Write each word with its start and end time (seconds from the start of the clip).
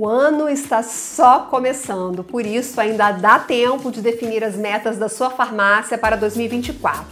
O 0.00 0.06
ano 0.06 0.48
está 0.48 0.80
só 0.80 1.40
começando, 1.40 2.22
por 2.22 2.46
isso 2.46 2.80
ainda 2.80 3.10
dá 3.10 3.36
tempo 3.36 3.90
de 3.90 4.00
definir 4.00 4.44
as 4.44 4.54
metas 4.54 4.96
da 4.96 5.08
sua 5.08 5.28
farmácia 5.28 5.98
para 5.98 6.14
2024. 6.14 7.04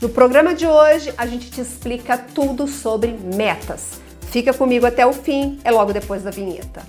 No 0.00 0.08
programa 0.08 0.54
de 0.54 0.66
hoje, 0.66 1.12
a 1.18 1.26
gente 1.26 1.50
te 1.50 1.60
explica 1.60 2.16
tudo 2.16 2.66
sobre 2.66 3.08
metas. 3.12 4.00
Fica 4.30 4.54
comigo 4.54 4.86
até 4.86 5.06
o 5.06 5.12
fim, 5.12 5.58
é 5.62 5.70
logo 5.70 5.92
depois 5.92 6.22
da 6.22 6.30
vinheta. 6.30 6.82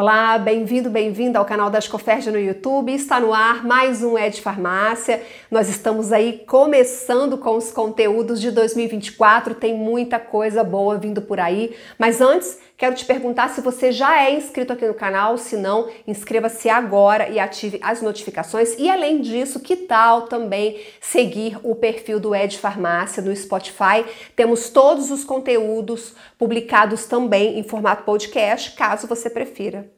Olá, 0.00 0.38
bem-vindo, 0.38 0.88
bem-vinda 0.88 1.40
ao 1.40 1.44
canal 1.44 1.70
da 1.70 1.80
Escoferja 1.80 2.30
no 2.30 2.38
YouTube. 2.38 2.94
Está 2.94 3.18
no 3.18 3.34
ar 3.34 3.66
mais 3.66 4.00
um 4.00 4.16
Ed 4.16 4.40
Farmácia. 4.40 5.20
Nós 5.50 5.68
estamos 5.68 6.12
aí 6.12 6.44
começando 6.46 7.36
com 7.36 7.56
os 7.56 7.72
conteúdos 7.72 8.40
de 8.40 8.52
2024, 8.52 9.56
tem 9.56 9.74
muita 9.74 10.20
coisa 10.20 10.62
boa 10.62 10.96
vindo 10.96 11.20
por 11.20 11.40
aí. 11.40 11.74
Mas 11.98 12.20
antes, 12.20 12.60
quero 12.76 12.94
te 12.94 13.04
perguntar 13.04 13.48
se 13.48 13.60
você 13.60 13.90
já 13.90 14.22
é 14.22 14.36
inscrito 14.36 14.72
aqui 14.72 14.86
no 14.86 14.94
canal, 14.94 15.36
se 15.36 15.56
não, 15.56 15.88
inscreva-se 16.06 16.68
agora 16.68 17.28
e 17.28 17.40
ative 17.40 17.80
as 17.82 18.00
notificações. 18.00 18.76
E 18.78 18.88
além 18.88 19.20
disso, 19.20 19.58
que 19.58 19.74
tal 19.74 20.28
também 20.28 20.78
seguir 21.00 21.58
o 21.64 21.74
perfil 21.74 22.20
do 22.20 22.36
Ed 22.36 22.56
Farmácia 22.56 23.20
no 23.20 23.34
Spotify? 23.34 24.04
Temos 24.36 24.70
todos 24.70 25.10
os 25.10 25.24
conteúdos 25.24 26.14
publicados 26.38 27.04
também 27.06 27.58
em 27.58 27.64
formato 27.64 28.04
podcast, 28.04 28.76
caso 28.76 29.08
você 29.08 29.28
prefira. 29.28 29.97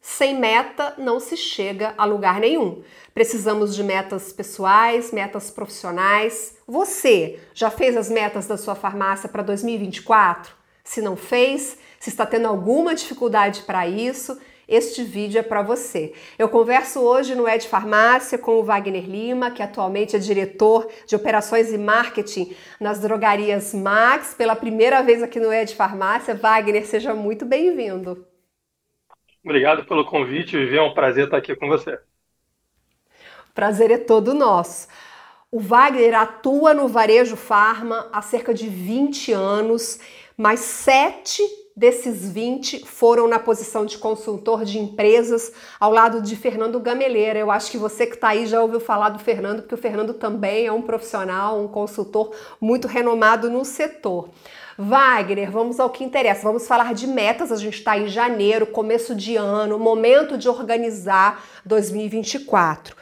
Sem 0.00 0.38
meta 0.38 0.94
não 0.96 1.20
se 1.20 1.36
chega 1.36 1.94
a 1.98 2.06
lugar 2.06 2.40
nenhum. 2.40 2.82
Precisamos 3.12 3.74
de 3.74 3.84
metas 3.84 4.32
pessoais, 4.32 5.12
metas 5.12 5.50
profissionais. 5.50 6.56
Você 6.66 7.38
já 7.52 7.70
fez 7.70 7.96
as 7.96 8.08
metas 8.08 8.46
da 8.46 8.56
sua 8.56 8.74
farmácia 8.74 9.28
para 9.28 9.42
2024? 9.42 10.54
Se 10.82 11.02
não 11.02 11.16
fez, 11.16 11.76
se 11.98 12.08
está 12.08 12.24
tendo 12.24 12.48
alguma 12.48 12.94
dificuldade 12.94 13.62
para 13.62 13.86
isso, 13.86 14.40
este 14.66 15.02
vídeo 15.02 15.38
é 15.38 15.42
para 15.42 15.62
você. 15.62 16.14
Eu 16.38 16.48
converso 16.48 17.00
hoje 17.00 17.34
no 17.34 17.46
Ed 17.46 17.68
Farmácia 17.68 18.38
com 18.38 18.52
o 18.52 18.62
Wagner 18.62 19.04
Lima, 19.04 19.50
que 19.50 19.62
atualmente 19.62 20.16
é 20.16 20.18
diretor 20.18 20.88
de 21.06 21.14
operações 21.14 21.72
e 21.72 21.76
marketing 21.76 22.54
nas 22.78 23.00
drogarias 23.00 23.74
Max, 23.74 24.32
pela 24.32 24.56
primeira 24.56 25.02
vez 25.02 25.22
aqui 25.22 25.38
no 25.38 25.52
Ed 25.52 25.74
Farmácia. 25.74 26.34
Wagner, 26.34 26.86
seja 26.86 27.12
muito 27.12 27.44
bem-vindo. 27.44 28.29
Obrigado 29.44 29.84
pelo 29.86 30.06
convite, 30.06 30.56
Vivi. 30.56 30.76
É 30.78 30.82
um 30.82 30.94
prazer 30.94 31.24
estar 31.26 31.36
aqui 31.36 31.54
com 31.54 31.68
você. 31.68 31.98
O 33.50 33.52
prazer 33.54 33.90
é 33.90 33.98
todo 33.98 34.34
nosso. 34.34 34.88
O 35.50 35.58
Wagner 35.60 36.14
atua 36.14 36.72
no 36.72 36.86
varejo 36.88 37.36
farma 37.36 38.08
há 38.12 38.22
cerca 38.22 38.54
de 38.54 38.68
20 38.68 39.32
anos, 39.32 39.98
mas 40.36 40.60
sete 40.60 41.42
desses 41.80 42.30
20 42.30 42.84
foram 42.84 43.26
na 43.26 43.38
posição 43.38 43.86
de 43.86 43.96
consultor 43.96 44.66
de 44.66 44.78
empresas 44.78 45.50
ao 45.80 45.90
lado 45.90 46.20
de 46.20 46.36
Fernando 46.36 46.78
Gameleira. 46.78 47.38
Eu 47.38 47.50
acho 47.50 47.70
que 47.70 47.78
você 47.78 48.06
que 48.06 48.16
está 48.16 48.28
aí 48.28 48.46
já 48.46 48.60
ouviu 48.60 48.78
falar 48.78 49.08
do 49.08 49.18
Fernando, 49.18 49.62
porque 49.62 49.74
o 49.74 49.78
Fernando 49.78 50.12
também 50.12 50.66
é 50.66 50.72
um 50.72 50.82
profissional, 50.82 51.58
um 51.58 51.66
consultor 51.66 52.32
muito 52.60 52.86
renomado 52.86 53.48
no 53.48 53.64
setor. 53.64 54.28
Wagner, 54.76 55.50
vamos 55.50 55.80
ao 55.80 55.88
que 55.88 56.04
interessa. 56.04 56.42
Vamos 56.42 56.68
falar 56.68 56.92
de 56.92 57.06
metas. 57.06 57.50
A 57.50 57.56
gente 57.56 57.78
está 57.78 57.96
em 57.96 58.08
janeiro, 58.08 58.66
começo 58.66 59.14
de 59.14 59.36
ano, 59.36 59.78
momento 59.78 60.36
de 60.36 60.50
organizar 60.50 61.42
2024. 61.64 62.94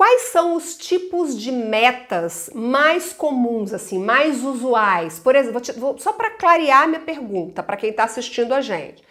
Quais 0.00 0.22
são 0.32 0.56
os 0.56 0.78
tipos 0.78 1.38
de 1.38 1.52
metas 1.52 2.48
mais 2.54 3.12
comuns, 3.12 3.74
assim, 3.74 3.98
mais 3.98 4.42
usuais? 4.42 5.18
Por 5.18 5.36
exemplo, 5.36 5.60
vou 5.76 5.98
só 5.98 6.14
para 6.14 6.30
clarear 6.30 6.88
minha 6.88 7.02
pergunta 7.02 7.62
para 7.62 7.76
quem 7.76 7.90
está 7.90 8.04
assistindo 8.04 8.54
a 8.54 8.62
gente. 8.62 9.04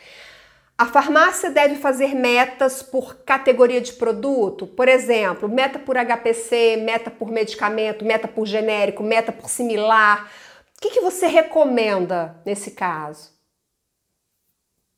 A 0.75 0.87
farmácia 0.87 1.51
deve 1.51 1.75
fazer 1.75 2.15
metas 2.15 2.81
por 2.81 3.17
categoria 3.17 3.79
de 3.79 3.93
produto, 3.93 4.65
por 4.65 4.87
exemplo, 4.87 5.47
meta 5.47 5.77
por 5.77 5.95
HPC, 5.95 6.77
meta 6.77 7.11
por 7.11 7.29
medicamento, 7.29 8.03
meta 8.03 8.27
por 8.27 8.47
genérico, 8.47 9.03
meta 9.03 9.31
por 9.31 9.47
similar. 9.47 10.27
O 10.75 10.81
que, 10.81 10.89
que 10.89 11.01
você 11.01 11.27
recomenda 11.27 12.41
nesse 12.43 12.71
caso? 12.71 13.31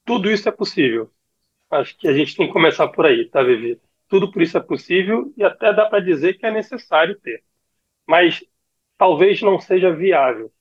Tudo 0.06 0.32
isso 0.32 0.48
é 0.48 0.54
possível. 0.54 1.12
Acho 1.70 1.98
que 1.98 2.08
a 2.08 2.14
gente 2.14 2.34
tem 2.38 2.48
que 2.48 2.54
começar 2.54 2.88
por 2.88 3.06
aí, 3.06 3.26
tá, 3.26 3.44
Vivi? 3.44 3.78
Tudo 4.12 4.30
por 4.30 4.42
isso 4.42 4.58
é 4.58 4.60
possível 4.60 5.34
e 5.38 5.44
até 5.44 5.72
dá 5.72 5.86
para 5.86 6.04
dizer 6.04 6.34
que 6.34 6.46
é 6.46 6.52
necessário 6.52 7.18
ter. 7.22 7.46
Mas 8.06 8.44
talvez 8.98 9.42
não 9.42 9.58
seja 9.58 9.90
viável. 9.90 10.52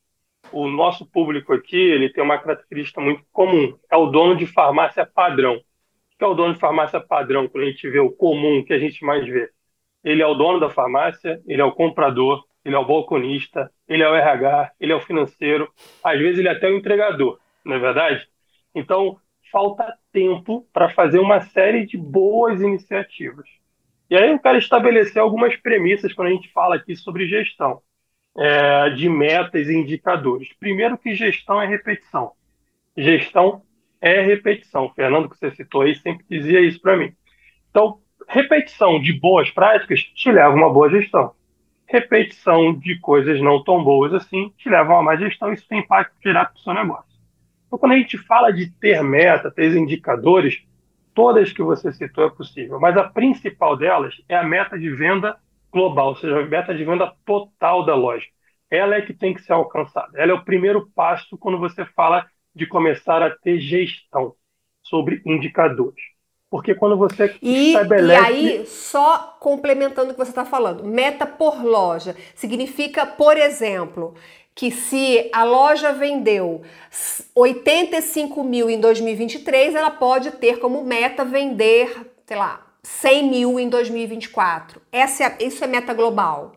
O 0.52 0.68
nosso 0.68 1.04
público 1.04 1.52
aqui 1.52 1.76
ele 1.76 2.12
tem 2.12 2.22
uma 2.22 2.38
característica 2.38 3.00
muito 3.00 3.24
comum. 3.32 3.76
É 3.90 3.96
o 3.96 4.06
dono 4.06 4.36
de 4.36 4.46
farmácia 4.46 5.04
padrão. 5.04 5.56
O 5.56 6.16
que 6.16 6.22
é 6.22 6.26
o 6.28 6.34
dono 6.34 6.54
de 6.54 6.60
farmácia 6.60 7.00
padrão? 7.00 7.48
Quando 7.48 7.64
a 7.64 7.66
gente 7.66 7.90
vê 7.90 7.98
o 7.98 8.12
comum 8.12 8.64
que 8.64 8.72
a 8.72 8.78
gente 8.78 9.04
mais 9.04 9.26
vê. 9.26 9.50
Ele 10.04 10.22
é 10.22 10.26
o 10.26 10.34
dono 10.34 10.60
da 10.60 10.70
farmácia, 10.70 11.42
ele 11.44 11.60
é 11.60 11.64
o 11.64 11.72
comprador, 11.72 12.44
ele 12.64 12.76
é 12.76 12.78
o 12.78 12.86
balconista, 12.86 13.68
ele 13.88 14.04
é 14.04 14.08
o 14.08 14.14
RH, 14.14 14.74
ele 14.78 14.92
é 14.92 14.94
o 14.94 15.00
financeiro, 15.00 15.68
às 16.04 16.16
vezes 16.20 16.38
ele 16.38 16.48
é 16.48 16.52
até 16.52 16.68
o 16.68 16.76
entregador, 16.76 17.40
não 17.64 17.74
é 17.74 17.78
verdade? 17.80 18.28
Então, 18.72 19.18
falta 19.50 19.94
tempo 20.12 20.66
para 20.72 20.88
fazer 20.90 21.18
uma 21.18 21.40
série 21.40 21.86
de 21.86 21.96
boas 21.96 22.60
iniciativas. 22.60 23.48
E 24.08 24.16
aí 24.16 24.30
eu 24.30 24.38
quero 24.38 24.58
estabelecer 24.58 25.20
algumas 25.20 25.56
premissas 25.56 26.12
quando 26.12 26.28
a 26.28 26.32
gente 26.32 26.50
fala 26.52 26.76
aqui 26.76 26.96
sobre 26.96 27.28
gestão, 27.28 27.80
é, 28.36 28.90
de 28.90 29.08
metas 29.08 29.68
e 29.68 29.74
indicadores. 29.74 30.48
Primeiro 30.58 30.98
que 30.98 31.14
gestão 31.14 31.60
é 31.60 31.66
repetição. 31.66 32.32
Gestão 32.96 33.62
é 34.00 34.20
repetição. 34.20 34.86
O 34.86 34.94
Fernando, 34.94 35.28
que 35.28 35.38
você 35.38 35.50
citou 35.52 35.82
aí, 35.82 35.94
sempre 35.94 36.24
dizia 36.28 36.60
isso 36.60 36.80
para 36.80 36.96
mim. 36.96 37.12
Então, 37.70 38.00
repetição 38.28 39.00
de 39.00 39.12
boas 39.12 39.50
práticas 39.50 40.00
te 40.00 40.30
leva 40.30 40.48
a 40.48 40.54
uma 40.54 40.72
boa 40.72 40.90
gestão 40.90 41.34
repetição 41.90 42.72
de 42.72 42.98
coisas 43.00 43.40
não 43.40 43.62
tão 43.62 43.82
boas 43.82 44.14
assim 44.14 44.50
te 44.56 44.68
levam 44.68 44.96
a 44.96 45.02
má 45.02 45.16
gestão, 45.16 45.52
isso 45.52 45.66
tem 45.68 45.80
impacto 45.80 46.14
direto 46.22 46.54
no 46.54 46.60
seu 46.60 46.72
negócio. 46.72 47.09
Então, 47.70 47.78
quando 47.78 47.92
a 47.92 47.98
gente 47.98 48.18
fala 48.18 48.50
de 48.50 48.68
ter 48.68 49.00
meta, 49.00 49.48
ter 49.48 49.76
indicadores, 49.76 50.60
todas 51.14 51.52
que 51.52 51.62
você 51.62 51.92
citou 51.92 52.24
é 52.24 52.30
possível, 52.30 52.80
mas 52.80 52.96
a 52.96 53.04
principal 53.04 53.76
delas 53.76 54.20
é 54.28 54.36
a 54.36 54.42
meta 54.42 54.76
de 54.76 54.90
venda 54.90 55.38
global, 55.72 56.08
ou 56.08 56.16
seja, 56.16 56.40
a 56.40 56.44
meta 56.44 56.74
de 56.74 56.84
venda 56.84 57.12
total 57.24 57.86
da 57.86 57.94
loja. 57.94 58.26
Ela 58.68 58.96
é 58.96 59.02
que 59.02 59.14
tem 59.14 59.32
que 59.32 59.42
ser 59.42 59.52
alcançada. 59.52 60.10
Ela 60.16 60.32
é 60.32 60.34
o 60.34 60.44
primeiro 60.44 60.90
passo 60.96 61.38
quando 61.38 61.60
você 61.60 61.84
fala 61.84 62.26
de 62.52 62.66
começar 62.66 63.22
a 63.22 63.30
ter 63.30 63.60
gestão 63.60 64.34
sobre 64.82 65.22
indicadores. 65.24 66.02
Porque 66.50 66.74
quando 66.74 66.96
você 66.96 67.36
e, 67.40 67.68
estabelece. 67.68 68.20
E 68.20 68.26
aí, 68.26 68.66
só 68.66 69.36
complementando 69.38 70.10
o 70.10 70.12
que 70.14 70.18
você 70.18 70.32
está 70.32 70.44
falando, 70.44 70.82
meta 70.82 71.24
por 71.24 71.64
loja 71.64 72.16
significa, 72.34 73.06
por 73.06 73.36
exemplo, 73.36 74.16
que 74.54 74.70
se 74.70 75.30
a 75.32 75.44
loja 75.44 75.92
vendeu 75.92 76.62
85 77.34 78.44
mil 78.44 78.68
em 78.68 78.80
2023, 78.80 79.74
ela 79.74 79.90
pode 79.90 80.32
ter 80.32 80.58
como 80.58 80.84
meta 80.84 81.24
vender, 81.24 82.12
sei 82.26 82.36
lá, 82.36 82.66
100 82.82 83.30
mil 83.30 83.60
em 83.60 83.68
2024. 83.68 84.80
Essa 84.92 85.24
é, 85.24 85.38
isso 85.44 85.64
é 85.64 85.66
meta 85.66 85.94
global. 85.94 86.52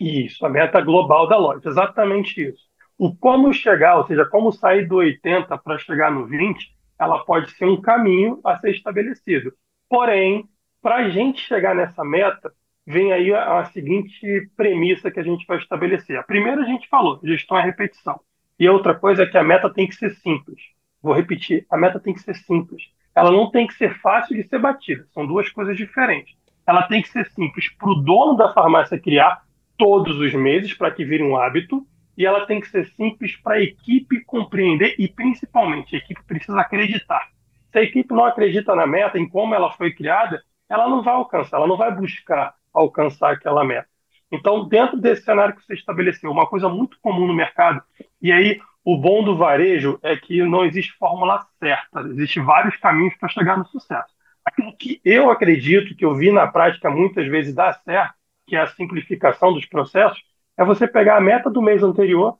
Isso, 0.00 0.46
a 0.46 0.48
meta 0.48 0.80
global 0.80 1.28
da 1.28 1.36
loja, 1.36 1.68
exatamente 1.68 2.40
isso. 2.48 2.68
O 2.96 3.14
como 3.14 3.52
chegar, 3.52 3.98
ou 3.98 4.06
seja, 4.06 4.24
como 4.24 4.52
sair 4.52 4.86
do 4.86 4.96
80 4.96 5.56
para 5.58 5.78
chegar 5.78 6.10
no 6.10 6.26
20, 6.26 6.74
ela 6.98 7.24
pode 7.24 7.50
ser 7.52 7.64
um 7.64 7.80
caminho 7.80 8.40
a 8.44 8.58
ser 8.58 8.70
estabelecido. 8.70 9.52
Porém, 9.88 10.48
para 10.82 10.96
a 10.96 11.08
gente 11.10 11.40
chegar 11.40 11.74
nessa 11.74 12.04
meta, 12.04 12.52
vem 12.88 13.12
aí 13.12 13.34
a, 13.34 13.58
a, 13.60 13.64
seguinte 13.66 14.50
premissa 14.56 15.10
que 15.10 15.20
a 15.20 15.22
gente 15.22 15.46
vai 15.46 15.58
estabelecer. 15.58 16.18
A 16.18 16.22
primeira 16.22 16.62
a 16.62 16.64
gente 16.64 16.88
falou, 16.88 17.20
gestão 17.22 17.58
é 17.58 17.62
repetição. 17.62 18.18
E 18.58 18.66
a 18.66 18.72
outra 18.72 18.94
coisa 18.94 19.24
é 19.24 19.26
que 19.26 19.36
a 19.36 19.44
meta 19.44 19.68
tem 19.68 19.86
que 19.86 19.94
ser 19.94 20.14
simples. 20.16 20.58
Vou 21.02 21.12
repetir, 21.12 21.66
a 21.70 21.76
meta 21.76 22.00
tem 22.00 22.14
que 22.14 22.22
ser 22.22 22.34
simples. 22.34 22.82
Ela 23.14 23.30
não 23.30 23.50
tem 23.50 23.66
que 23.66 23.74
ser 23.74 24.00
fácil 24.00 24.34
de 24.34 24.42
ser 24.48 24.58
batida. 24.58 25.06
São 25.12 25.26
duas 25.26 25.50
coisas 25.50 25.76
diferentes. 25.76 26.34
Ela 26.66 26.82
tem 26.84 27.02
que 27.02 27.10
ser 27.10 27.28
simples 27.32 27.68
para 27.76 27.90
o 27.90 27.96
dono 27.96 28.38
da 28.38 28.54
farmácia 28.54 28.98
criar 28.98 29.42
todos 29.76 30.18
os 30.18 30.32
meses 30.32 30.72
para 30.72 30.90
que 30.90 31.04
vire 31.04 31.22
um 31.22 31.36
hábito 31.36 31.86
e 32.16 32.24
ela 32.24 32.46
tem 32.46 32.58
que 32.58 32.68
ser 32.68 32.86
simples 32.96 33.36
para 33.36 33.56
a 33.56 33.62
equipe 33.62 34.24
compreender 34.24 34.94
e, 34.98 35.08
principalmente, 35.08 35.94
a 35.94 35.98
equipe 35.98 36.22
precisa 36.26 36.58
acreditar. 36.58 37.28
Se 37.70 37.78
a 37.78 37.82
equipe 37.82 38.14
não 38.14 38.24
acredita 38.24 38.74
na 38.74 38.86
meta, 38.86 39.18
em 39.18 39.28
como 39.28 39.54
ela 39.54 39.70
foi 39.72 39.92
criada, 39.92 40.42
ela 40.70 40.88
não 40.88 41.02
vai 41.02 41.14
alcançar, 41.14 41.58
ela 41.58 41.66
não 41.66 41.76
vai 41.76 41.94
buscar 41.94 42.54
alcançar 42.78 43.32
aquela 43.32 43.64
meta. 43.64 43.88
Então, 44.30 44.68
dentro 44.68 44.98
desse 44.98 45.22
cenário 45.22 45.54
que 45.54 45.64
você 45.64 45.74
estabeleceu, 45.74 46.30
uma 46.30 46.46
coisa 46.46 46.68
muito 46.68 46.98
comum 47.00 47.26
no 47.26 47.34
mercado, 47.34 47.82
e 48.20 48.30
aí 48.30 48.60
o 48.84 48.96
bom 48.96 49.22
do 49.24 49.36
varejo 49.36 49.98
é 50.02 50.16
que 50.16 50.42
não 50.42 50.64
existe 50.64 50.96
fórmula 50.98 51.46
certa, 51.58 52.00
existem 52.00 52.42
vários 52.42 52.76
caminhos 52.76 53.14
para 53.16 53.28
chegar 53.28 53.56
no 53.58 53.66
sucesso. 53.66 54.12
Aquilo 54.44 54.76
que 54.76 55.00
eu 55.04 55.30
acredito, 55.30 55.94
que 55.94 56.04
eu 56.04 56.14
vi 56.14 56.30
na 56.30 56.46
prática 56.46 56.90
muitas 56.90 57.26
vezes 57.26 57.54
dar 57.54 57.74
certo, 57.84 58.14
que 58.46 58.56
é 58.56 58.60
a 58.60 58.66
simplificação 58.66 59.52
dos 59.52 59.66
processos, 59.66 60.22
é 60.56 60.64
você 60.64 60.88
pegar 60.88 61.16
a 61.16 61.20
meta 61.20 61.50
do 61.50 61.62
mês 61.62 61.82
anterior 61.82 62.38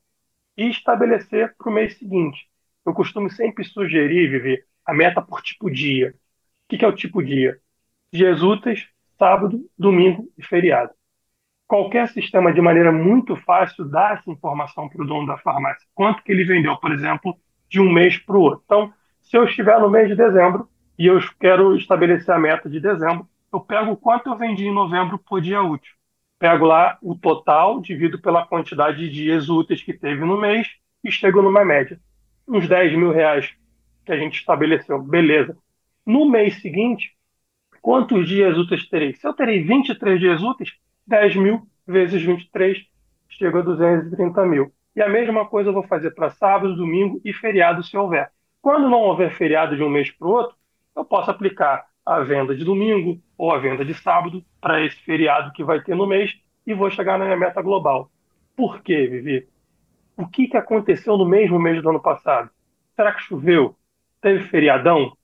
e 0.56 0.69
estabelecer 0.69 1.55
para 1.56 1.70
o 1.70 1.73
mês 1.73 1.99
seguinte. 1.99 2.49
Eu 2.85 2.94
costumo 2.94 3.31
sempre 3.31 3.64
sugerir, 3.64 4.29
Vivi, 4.31 4.64
a 4.85 4.94
meta 4.94 5.20
por 5.20 5.43
tipo 5.43 5.70
dia. 5.70 6.14
O 6.64 6.76
que 6.76 6.85
é 6.85 6.88
o 6.88 6.94
tipo 6.94 7.23
dia? 7.23 7.61
Dias 8.12 8.43
úteis, 8.43 8.88
sábado, 9.19 9.61
domingo 9.79 10.29
e 10.38 10.44
feriado. 10.44 10.93
Qualquer 11.67 12.09
sistema, 12.09 12.53
de 12.53 12.62
maneira 12.62 12.91
muito 12.91 13.37
fácil, 13.37 13.85
dá 13.85 14.12
essa 14.12 14.31
informação 14.31 14.88
para 14.88 15.03
o 15.03 15.06
dono 15.06 15.26
da 15.26 15.37
farmácia. 15.37 15.87
Quanto 15.94 16.23
que 16.23 16.32
ele 16.32 16.44
vendeu, 16.44 16.76
por 16.79 16.93
exemplo, 16.93 17.37
de 17.69 17.81
um 17.81 17.93
mês 17.93 18.17
para 18.17 18.37
o 18.37 18.41
outro. 18.41 18.62
Então, 18.65 18.93
se 19.20 19.37
eu 19.37 19.44
estiver 19.44 19.79
no 19.79 19.91
mês 19.91 20.09
de 20.09 20.17
dezembro 20.17 20.69
e 20.99 21.06
eu 21.06 21.19
quero 21.38 21.76
estabelecer 21.76 22.35
a 22.35 22.38
meta 22.38 22.70
de 22.70 22.81
dezembro, 22.81 23.29
eu 23.53 23.61
pego 23.61 23.97
quanto 23.97 24.31
eu 24.31 24.37
vendi 24.37 24.67
em 24.67 24.75
novembro 24.75 25.19
por 25.19 25.41
dia 25.41 25.62
útil. 25.62 25.93
Pego 26.38 26.64
lá 26.64 26.97
o 27.03 27.14
total, 27.14 27.81
divido 27.81 28.19
pela 28.21 28.47
quantidade 28.47 28.99
de 28.99 29.11
dias 29.11 29.49
úteis 29.49 29.82
que 29.82 29.93
teve 29.93 30.25
no 30.25 30.41
mês 30.41 30.69
e 31.05 31.11
chego 31.11 31.43
numa 31.43 31.64
média. 31.64 32.00
Uns 32.47 32.67
10 32.67 32.97
mil 32.97 33.12
reais 33.12 33.55
que 34.06 34.12
a 34.12 34.17
gente 34.17 34.38
estabeleceu. 34.38 35.03
Beleza. 35.03 35.56
No 36.06 36.31
mês 36.31 36.62
seguinte, 36.62 37.18
quantos 37.80 38.28
dias 38.28 38.56
úteis 38.56 38.88
terei? 38.88 39.14
Se 39.14 39.26
eu 39.26 39.32
terei 39.32 39.62
23 39.62 40.20
dias 40.20 40.42
úteis, 40.42 40.72
10 41.06 41.36
mil 41.36 41.62
vezes 41.86 42.22
23 42.22 42.86
chega 43.28 43.60
a 43.60 43.62
230 43.62 44.46
mil. 44.46 44.72
E 44.94 45.02
a 45.02 45.08
mesma 45.08 45.46
coisa 45.46 45.70
eu 45.70 45.75
vou 45.75 45.84
fazer 45.84 46.10
para 46.10 46.30
sábado, 46.30 46.75
domingo 46.75 47.20
e 47.25 47.32
feriado, 47.32 47.82
se 47.82 47.96
houver. 47.96 48.30
Quando 48.60 48.90
não 48.90 49.00
houver 49.00 49.32
feriado 49.32 49.76
de 49.76 49.82
um 49.82 49.88
mês 49.88 50.10
para 50.10 50.26
o 50.26 50.32
outro, 50.32 50.56
eu 50.96 51.04
posso 51.04 51.30
aplicar 51.30 51.86
a 52.04 52.20
venda 52.20 52.54
de 52.56 52.64
domingo 52.64 53.20
ou 53.36 53.52
a 53.52 53.58
venda 53.58 53.84
de 53.84 53.94
sábado 53.94 54.42
para 54.60 54.84
esse 54.84 54.96
feriado 55.02 55.52
que 55.52 55.62
vai 55.62 55.80
ter 55.80 55.94
no 55.94 56.06
mês 56.06 56.32
e 56.66 56.75
vou 56.75 56.90
chegar 56.90 57.19
na 57.19 57.25
minha 57.25 57.36
meta 57.36 57.62
global. 57.62 58.10
Por 58.56 58.82
quê, 58.82 59.06
Vivi? 59.06 59.46
O 60.16 60.26
que, 60.26 60.48
que 60.48 60.56
aconteceu 60.56 61.16
no 61.16 61.25
mesmo 61.25 61.58
mês 61.58 61.80
do 61.80 61.90
ano 61.90 62.00
passado? 62.00 62.50
Será 62.96 63.12
que 63.12 63.22
choveu? 63.22 63.76
Teve 64.20 64.44
feriadão? 64.48 65.16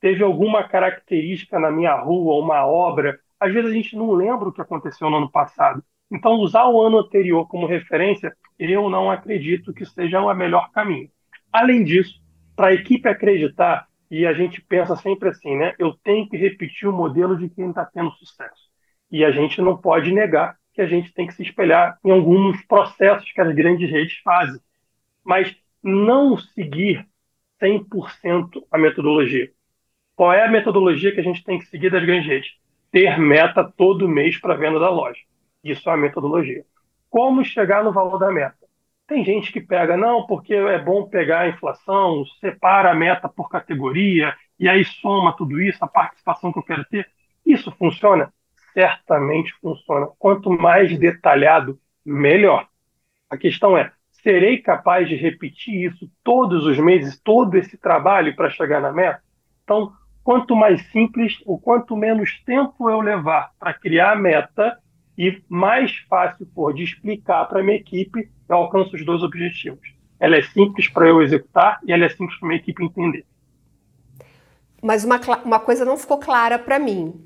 Teve 0.00 0.22
alguma 0.22 0.68
característica 0.68 1.58
na 1.58 1.70
minha 1.70 1.94
rua, 1.94 2.42
uma 2.42 2.66
obra? 2.66 3.18
Às 3.40 3.52
vezes 3.52 3.70
a 3.70 3.74
gente 3.74 3.96
não 3.96 4.12
lembra 4.12 4.48
o 4.48 4.52
que 4.52 4.60
aconteceu 4.60 5.10
no 5.10 5.16
ano 5.16 5.30
passado. 5.30 5.82
Então, 6.10 6.34
usar 6.34 6.68
o 6.68 6.80
ano 6.80 6.98
anterior 6.98 7.48
como 7.48 7.66
referência, 7.66 8.34
eu 8.58 8.88
não 8.88 9.10
acredito 9.10 9.72
que 9.74 9.84
seja 9.84 10.20
o 10.20 10.34
melhor 10.34 10.70
caminho. 10.70 11.10
Além 11.52 11.82
disso, 11.82 12.22
para 12.54 12.68
a 12.68 12.74
equipe 12.74 13.08
acreditar, 13.08 13.86
e 14.10 14.24
a 14.24 14.32
gente 14.32 14.60
pensa 14.60 14.94
sempre 14.96 15.28
assim, 15.28 15.56
né? 15.56 15.74
Eu 15.78 15.94
tenho 16.04 16.28
que 16.28 16.36
repetir 16.36 16.88
o 16.88 16.92
modelo 16.92 17.36
de 17.36 17.48
quem 17.48 17.70
está 17.70 17.84
tendo 17.84 18.12
sucesso. 18.12 18.70
E 19.10 19.24
a 19.24 19.30
gente 19.30 19.60
não 19.60 19.76
pode 19.76 20.12
negar 20.12 20.56
que 20.72 20.80
a 20.80 20.86
gente 20.86 21.12
tem 21.12 21.26
que 21.26 21.34
se 21.34 21.42
espelhar 21.42 21.98
em 22.04 22.10
alguns 22.10 22.62
processos 22.66 23.30
que 23.32 23.40
as 23.40 23.54
grandes 23.54 23.90
redes 23.90 24.18
fazem. 24.22 24.60
Mas 25.24 25.56
não 25.82 26.36
seguir 26.38 27.06
100% 27.60 28.62
a 28.70 28.78
metodologia. 28.78 29.50
Qual 30.16 30.32
é 30.32 30.46
a 30.46 30.50
metodologia 30.50 31.12
que 31.12 31.20
a 31.20 31.22
gente 31.22 31.44
tem 31.44 31.58
que 31.58 31.66
seguir 31.66 31.90
das 31.90 32.02
grandes 32.02 32.26
redes? 32.26 32.50
Ter 32.90 33.18
meta 33.18 33.62
todo 33.76 34.08
mês 34.08 34.40
para 34.40 34.54
venda 34.54 34.80
da 34.80 34.88
loja. 34.88 35.20
Isso 35.62 35.88
é 35.90 35.92
a 35.92 35.96
metodologia. 35.96 36.64
Como 37.10 37.44
chegar 37.44 37.84
no 37.84 37.92
valor 37.92 38.18
da 38.18 38.32
meta? 38.32 38.56
Tem 39.06 39.22
gente 39.22 39.52
que 39.52 39.60
pega, 39.60 39.94
não, 39.94 40.26
porque 40.26 40.54
é 40.54 40.78
bom 40.78 41.06
pegar 41.06 41.40
a 41.40 41.48
inflação, 41.48 42.24
separa 42.40 42.90
a 42.90 42.94
meta 42.94 43.28
por 43.28 43.50
categoria, 43.50 44.34
e 44.58 44.68
aí 44.68 44.84
soma 44.86 45.36
tudo 45.36 45.60
isso, 45.60 45.84
a 45.84 45.86
participação 45.86 46.50
que 46.50 46.58
eu 46.58 46.64
quero 46.64 46.84
ter. 46.86 47.06
Isso 47.44 47.70
funciona? 47.72 48.32
Certamente 48.72 49.52
funciona. 49.60 50.08
Quanto 50.18 50.50
mais 50.50 50.98
detalhado, 50.98 51.78
melhor. 52.04 52.66
A 53.28 53.36
questão 53.36 53.76
é, 53.76 53.92
serei 54.22 54.58
capaz 54.58 55.08
de 55.08 55.14
repetir 55.14 55.92
isso 55.92 56.10
todos 56.24 56.64
os 56.64 56.78
meses, 56.78 57.20
todo 57.22 57.54
esse 57.56 57.76
trabalho 57.76 58.34
para 58.34 58.50
chegar 58.50 58.80
na 58.80 58.90
meta? 58.90 59.22
Então, 59.62 59.92
quanto 60.26 60.56
mais 60.56 60.84
simples, 60.90 61.40
o 61.46 61.56
quanto 61.56 61.96
menos 61.96 62.42
tempo 62.44 62.90
eu 62.90 63.00
levar 63.00 63.52
para 63.60 63.72
criar 63.72 64.10
a 64.10 64.16
meta 64.16 64.76
e 65.16 65.40
mais 65.48 65.98
fácil 66.10 66.44
for 66.52 66.74
de 66.74 66.82
explicar 66.82 67.44
para 67.44 67.62
minha 67.62 67.76
equipe, 67.76 68.28
eu 68.48 68.56
alcanço 68.56 68.96
os 68.96 69.06
dois 69.06 69.22
objetivos. 69.22 69.94
Ela 70.18 70.38
é 70.38 70.42
simples 70.42 70.88
para 70.88 71.06
eu 71.06 71.22
executar 71.22 71.78
e 71.86 71.92
ela 71.92 72.04
é 72.04 72.08
simples 72.08 72.36
para 72.40 72.48
minha 72.48 72.58
equipe 72.58 72.84
entender. 72.84 73.24
Mas 74.82 75.04
uma, 75.04 75.20
uma 75.44 75.60
coisa 75.60 75.84
não 75.84 75.96
ficou 75.96 76.18
clara 76.18 76.58
para 76.58 76.76
mim 76.76 77.24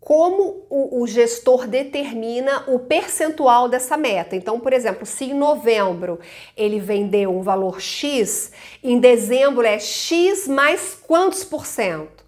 como 0.00 0.66
o, 0.70 1.02
o, 1.02 1.06
gestor 1.06 1.66
determina 1.66 2.64
o 2.68 2.78
percentual 2.78 3.68
dessa 3.68 3.96
meta. 3.96 4.36
Então, 4.36 4.60
por 4.60 4.72
exemplo, 4.72 5.04
se 5.04 5.24
em 5.24 5.34
novembro 5.34 6.18
ele 6.56 6.78
vendeu 6.78 7.36
um 7.36 7.42
valor 7.42 7.80
X, 7.80 8.52
em 8.82 8.98
dezembro 8.98 9.66
é 9.66 9.78
X 9.78 10.46
mais 10.46 10.94
quantos 10.94 11.44
por 11.44 11.66
cento? 11.66 12.24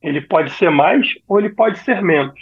Ele 0.00 0.20
pode 0.20 0.52
ser 0.52 0.70
mais 0.70 1.06
ou 1.28 1.38
ele 1.38 1.50
pode 1.50 1.78
ser 1.80 2.00
menos. 2.00 2.38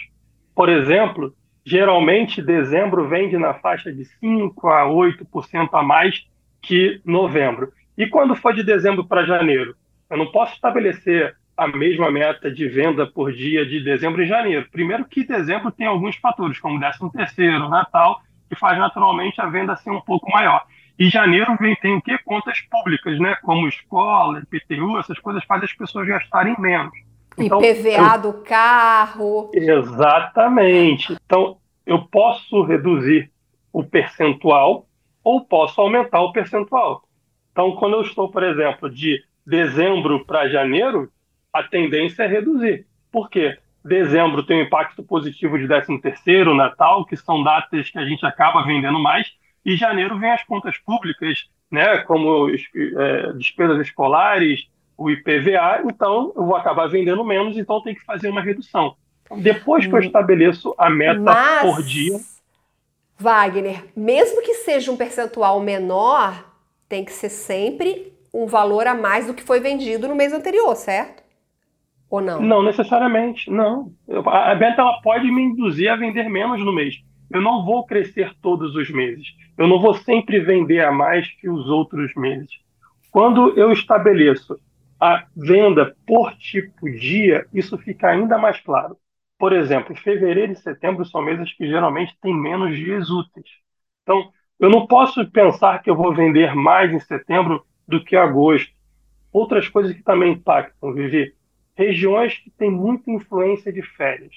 Por 0.55 0.69
exemplo, 0.69 1.33
geralmente 1.65 2.41
dezembro 2.41 3.07
vende 3.07 3.37
na 3.37 3.53
faixa 3.55 3.91
de 3.91 4.05
5 4.05 4.67
a 4.67 4.85
8% 4.85 5.69
a 5.73 5.83
mais 5.83 6.25
que 6.61 7.01
novembro. 7.03 7.71
E 7.97 8.07
quando 8.07 8.35
for 8.35 8.53
de 8.53 8.63
dezembro 8.63 9.05
para 9.05 9.25
janeiro? 9.25 9.75
Eu 10.09 10.17
não 10.17 10.31
posso 10.31 10.53
estabelecer 10.53 11.35
a 11.61 11.67
mesma 11.67 12.09
meta 12.09 12.49
de 12.49 12.67
venda 12.67 13.05
por 13.05 13.31
dia 13.31 13.63
de 13.63 13.83
dezembro 13.83 14.23
e 14.23 14.27
janeiro. 14.27 14.67
Primeiro 14.71 15.05
que 15.05 15.23
dezembro 15.23 15.71
tem 15.71 15.85
alguns 15.85 16.15
fatores, 16.15 16.59
como 16.59 16.79
13 16.79 17.11
terceiro, 17.11 17.69
Natal, 17.69 18.19
que 18.49 18.55
faz 18.55 18.79
naturalmente 18.79 19.39
a 19.39 19.45
venda 19.45 19.75
ser 19.75 19.91
um 19.91 20.01
pouco 20.01 20.27
maior. 20.31 20.63
E 20.97 21.07
janeiro 21.07 21.55
vem, 21.59 21.75
tem 21.75 21.95
o 21.95 22.01
quê? 22.01 22.17
Contas 22.25 22.59
públicas, 22.61 23.19
né? 23.19 23.35
Como 23.43 23.67
escola, 23.67 24.39
IPTU, 24.39 24.97
essas 24.97 25.19
coisas 25.19 25.43
fazem 25.43 25.65
as 25.65 25.73
pessoas 25.73 26.07
gastarem 26.07 26.55
menos. 26.57 26.93
Então, 27.37 27.63
IPVA 27.63 28.15
eu... 28.15 28.21
do 28.23 28.33
carro. 28.41 29.51
Exatamente. 29.53 31.15
Então, 31.23 31.57
eu 31.85 31.99
posso 32.05 32.63
reduzir 32.63 33.31
o 33.71 33.83
percentual 33.83 34.87
ou 35.23 35.45
posso 35.45 35.79
aumentar 35.79 36.21
o 36.21 36.31
percentual. 36.31 37.03
Então, 37.51 37.75
quando 37.75 37.97
eu 37.97 38.01
estou, 38.01 38.31
por 38.31 38.41
exemplo, 38.41 38.89
de 38.89 39.23
dezembro 39.45 40.25
para 40.25 40.49
janeiro, 40.49 41.07
a 41.53 41.63
tendência 41.63 42.23
é 42.23 42.27
reduzir. 42.27 42.85
Por 43.11 43.29
quê? 43.29 43.57
Dezembro 43.83 44.43
tem 44.43 44.57
um 44.59 44.65
impacto 44.65 45.03
positivo 45.03 45.57
de 45.57 45.67
13º, 45.67 46.55
Natal, 46.55 47.05
que 47.05 47.17
são 47.17 47.43
datas 47.43 47.89
que 47.89 47.97
a 47.97 48.05
gente 48.05 48.25
acaba 48.25 48.63
vendendo 48.63 48.99
mais, 48.99 49.27
e 49.65 49.75
janeiro 49.75 50.19
vem 50.19 50.31
as 50.31 50.43
contas 50.43 50.77
públicas, 50.77 51.49
né, 51.69 51.99
como 51.99 52.49
é, 52.49 53.33
despesas 53.33 53.79
escolares, 53.79 54.67
o 54.97 55.09
IPVA, 55.09 55.81
então 55.85 56.31
eu 56.35 56.45
vou 56.45 56.55
acabar 56.55 56.87
vendendo 56.87 57.23
menos, 57.23 57.57
então 57.57 57.81
tem 57.81 57.95
que 57.95 58.05
fazer 58.05 58.29
uma 58.29 58.41
redução. 58.41 58.95
Depois 59.37 59.87
que 59.87 59.93
eu 59.93 59.97
hum. 59.97 60.03
estabeleço 60.03 60.75
a 60.77 60.89
meta 60.89 61.19
Mas, 61.19 61.61
por 61.61 61.81
dia. 61.81 62.19
Wagner, 63.17 63.85
mesmo 63.95 64.41
que 64.41 64.55
seja 64.55 64.91
um 64.91 64.97
percentual 64.97 65.59
menor, 65.59 66.43
tem 66.87 67.05
que 67.05 67.13
ser 67.13 67.29
sempre 67.29 68.13
um 68.33 68.45
valor 68.45 68.87
a 68.87 68.93
mais 68.93 69.27
do 69.27 69.33
que 69.33 69.43
foi 69.43 69.59
vendido 69.59 70.07
no 70.07 70.15
mês 70.15 70.33
anterior, 70.33 70.75
certo? 70.75 71.20
Ou 72.11 72.19
não? 72.19 72.41
Não 72.41 72.61
necessariamente, 72.61 73.49
não. 73.49 73.93
A 74.25 74.53
meta 74.53 74.81
ela 74.81 75.01
pode 75.01 75.31
me 75.31 75.43
induzir 75.43 75.89
a 75.89 75.95
vender 75.95 76.27
menos 76.29 76.59
no 76.59 76.73
mês. 76.73 77.01
Eu 77.31 77.41
não 77.41 77.63
vou 77.63 77.85
crescer 77.85 78.35
todos 78.41 78.75
os 78.75 78.89
meses. 78.89 79.25
Eu 79.57 79.65
não 79.65 79.79
vou 79.79 79.93
sempre 79.93 80.41
vender 80.41 80.83
a 80.83 80.91
mais 80.91 81.31
que 81.39 81.49
os 81.49 81.69
outros 81.69 82.13
meses. 82.15 82.49
Quando 83.09 83.57
eu 83.57 83.71
estabeleço 83.71 84.59
a 84.99 85.23
venda 85.35 85.95
por 86.05 86.33
tipo 86.33 86.91
dia, 86.91 87.45
isso 87.53 87.77
fica 87.77 88.09
ainda 88.09 88.37
mais 88.37 88.59
claro. 88.59 88.97
Por 89.39 89.53
exemplo, 89.53 89.95
fevereiro 89.95 90.51
e 90.51 90.55
setembro 90.57 91.05
são 91.05 91.21
meses 91.21 91.53
que 91.53 91.65
geralmente 91.65 92.13
têm 92.21 92.35
menos 92.35 92.75
dias 92.75 93.09
úteis. 93.09 93.47
Então, 94.03 94.29
eu 94.59 94.69
não 94.69 94.85
posso 94.85 95.25
pensar 95.31 95.81
que 95.81 95.89
eu 95.89 95.95
vou 95.95 96.13
vender 96.13 96.53
mais 96.53 96.91
em 96.91 96.99
setembro 96.99 97.63
do 97.87 98.03
que 98.03 98.17
agosto. 98.17 98.73
Outras 99.31 99.69
coisas 99.69 99.95
que 99.95 100.03
também 100.03 100.33
impactam, 100.33 100.93
Vivi 100.93 101.33
regiões 101.75 102.37
que 102.37 102.49
têm 102.51 102.69
muita 102.69 103.11
influência 103.11 103.71
de 103.71 103.81
férias. 103.81 104.35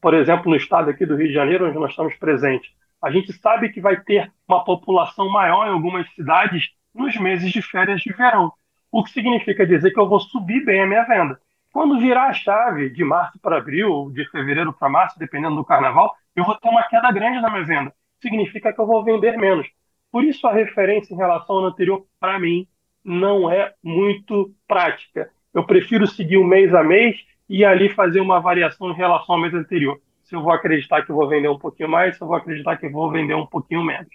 Por 0.00 0.14
exemplo, 0.14 0.50
no 0.50 0.56
estado 0.56 0.90
aqui 0.90 1.04
do 1.04 1.16
Rio 1.16 1.28
de 1.28 1.34
Janeiro, 1.34 1.66
onde 1.66 1.78
nós 1.78 1.90
estamos 1.90 2.14
presentes, 2.16 2.70
a 3.02 3.10
gente 3.10 3.32
sabe 3.32 3.68
que 3.70 3.80
vai 3.80 4.00
ter 4.00 4.32
uma 4.46 4.64
população 4.64 5.28
maior 5.28 5.66
em 5.66 5.70
algumas 5.70 6.08
cidades 6.14 6.70
nos 6.94 7.16
meses 7.16 7.52
de 7.52 7.62
férias 7.62 8.00
de 8.00 8.12
verão, 8.12 8.52
o 8.90 9.04
que 9.04 9.10
significa 9.10 9.66
dizer 9.66 9.92
que 9.92 10.00
eu 10.00 10.08
vou 10.08 10.20
subir 10.20 10.64
bem 10.64 10.80
a 10.80 10.86
minha 10.86 11.04
venda. 11.04 11.40
Quando 11.72 12.00
virar 12.00 12.28
a 12.28 12.32
chave 12.32 12.90
de 12.90 13.04
março 13.04 13.38
para 13.40 13.58
abril, 13.58 14.10
de 14.12 14.28
fevereiro 14.30 14.72
para 14.72 14.88
março, 14.88 15.18
dependendo 15.18 15.56
do 15.56 15.64
carnaval, 15.64 16.14
eu 16.34 16.44
vou 16.44 16.56
ter 16.56 16.68
uma 16.68 16.82
queda 16.84 17.12
grande 17.12 17.40
na 17.40 17.50
minha 17.50 17.64
venda. 17.64 17.94
Significa 18.20 18.72
que 18.72 18.80
eu 18.80 18.86
vou 18.86 19.04
vender 19.04 19.36
menos. 19.36 19.68
Por 20.10 20.24
isso 20.24 20.46
a 20.46 20.52
referência 20.52 21.12
em 21.14 21.16
relação 21.16 21.56
ao 21.56 21.66
anterior, 21.66 22.06
para 22.18 22.38
mim, 22.38 22.66
não 23.04 23.50
é 23.50 23.74
muito 23.82 24.52
prática 24.66 25.30
eu 25.54 25.64
prefiro 25.64 26.06
seguir 26.06 26.38
um 26.38 26.44
mês 26.44 26.74
a 26.74 26.82
mês 26.82 27.16
e 27.48 27.64
ali 27.64 27.88
fazer 27.88 28.20
uma 28.20 28.40
variação 28.40 28.90
em 28.90 28.94
relação 28.94 29.34
ao 29.34 29.40
mês 29.40 29.54
anterior. 29.54 30.00
Se 30.24 30.34
eu 30.34 30.42
vou 30.42 30.52
acreditar 30.52 31.02
que 31.02 31.10
eu 31.10 31.16
vou 31.16 31.28
vender 31.28 31.48
um 31.48 31.58
pouquinho 31.58 31.88
mais, 31.88 32.16
se 32.16 32.22
eu 32.22 32.28
vou 32.28 32.36
acreditar 32.36 32.76
que 32.76 32.86
eu 32.86 32.92
vou 32.92 33.10
vender 33.10 33.34
um 33.34 33.46
pouquinho 33.46 33.82
menos. 33.82 34.08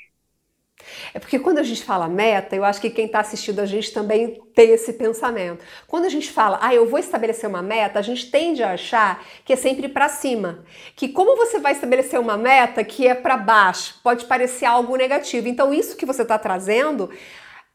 É 1.13 1.19
porque 1.19 1.39
quando 1.39 1.59
a 1.59 1.63
gente 1.63 1.83
fala 1.83 2.07
meta, 2.07 2.55
eu 2.55 2.63
acho 2.63 2.81
que 2.81 2.89
quem 2.89 3.05
está 3.05 3.19
assistindo 3.19 3.59
a 3.59 3.65
gente 3.65 3.93
também 3.93 4.41
tem 4.53 4.71
esse 4.71 4.93
pensamento. 4.93 5.63
Quando 5.87 6.05
a 6.05 6.09
gente 6.09 6.31
fala, 6.31 6.59
ah, 6.61 6.73
eu 6.73 6.87
vou 6.87 6.99
estabelecer 6.99 7.49
uma 7.49 7.61
meta, 7.61 7.99
a 7.99 8.01
gente 8.01 8.29
tende 8.29 8.63
a 8.63 8.73
achar 8.73 9.23
que 9.45 9.53
é 9.53 9.55
sempre 9.55 9.87
para 9.87 10.09
cima. 10.09 10.63
Que 10.95 11.09
como 11.09 11.35
você 11.35 11.59
vai 11.59 11.71
estabelecer 11.71 12.19
uma 12.19 12.37
meta 12.37 12.83
que 12.83 13.07
é 13.07 13.15
para 13.15 13.37
baixo, 13.37 13.99
pode 14.03 14.25
parecer 14.25 14.65
algo 14.65 14.95
negativo. 14.95 15.47
Então, 15.47 15.73
isso 15.73 15.95
que 15.95 16.05
você 16.05 16.23
está 16.23 16.37
trazendo 16.37 17.09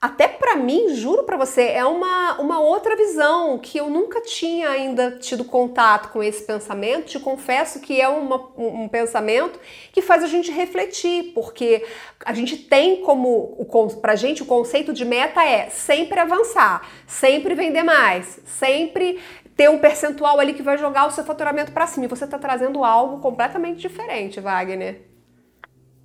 até 0.00 0.28
para 0.28 0.55
mim, 0.55 0.95
juro 0.95 1.25
para 1.25 1.37
você, 1.37 1.62
é 1.62 1.85
uma, 1.85 2.40
uma 2.40 2.61
outra 2.61 2.95
visão 2.95 3.59
que 3.59 3.78
eu 3.78 3.90
nunca 3.90 4.21
tinha 4.21 4.71
ainda 4.71 5.11
tido 5.19 5.45
contato 5.45 6.12
com 6.12 6.23
esse 6.23 6.45
pensamento. 6.45 7.07
Te 7.07 7.19
confesso 7.19 7.81
que 7.81 8.00
é 8.00 8.09
uma, 8.09 8.49
um, 8.57 8.87
pensamento 8.87 9.59
que 9.93 10.00
faz 10.00 10.23
a 10.23 10.28
gente 10.28 10.52
refletir, 10.52 11.33
porque 11.35 11.85
a 12.25 12.33
gente 12.33 12.57
tem 12.57 13.02
como, 13.02 13.57
para 14.00 14.12
a 14.12 14.17
gente, 14.17 14.40
o 14.40 14.47
conceito 14.47 14.93
de 14.93 15.05
meta 15.05 15.43
é 15.43 15.69
sempre 15.69 16.21
avançar, 16.21 16.88
sempre 17.05 17.57
vender 17.57 17.83
mais, 17.83 18.38
sempre 18.45 19.21
ter 19.57 19.69
um 19.69 19.78
percentual 19.78 20.38
ali 20.38 20.55
que 20.55 20.62
vai 20.62 20.78
jogar 20.78 21.09
o 21.09 21.11
seu 21.11 21.25
faturamento 21.25 21.73
para 21.73 21.88
cima. 21.88 22.07
E 22.07 22.09
você 22.09 22.25
está 22.25 22.38
trazendo 22.38 22.85
algo 22.85 23.21
completamente 23.21 23.81
diferente, 23.81 24.38
Wagner 24.38 25.09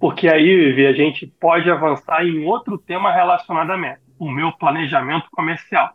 porque 0.04 0.28
aí, 0.28 0.54
Vivi, 0.54 0.86
a 0.86 0.92
gente 0.92 1.26
pode 1.26 1.72
avançar 1.72 2.26
em 2.26 2.44
outro 2.44 2.78
tema 2.78 3.10
relacionado 3.10 3.72
à 3.72 3.78
meta, 3.78 4.02
o 4.20 4.30
meu 4.30 4.52
planejamento 4.52 5.30
comercial. 5.32 5.94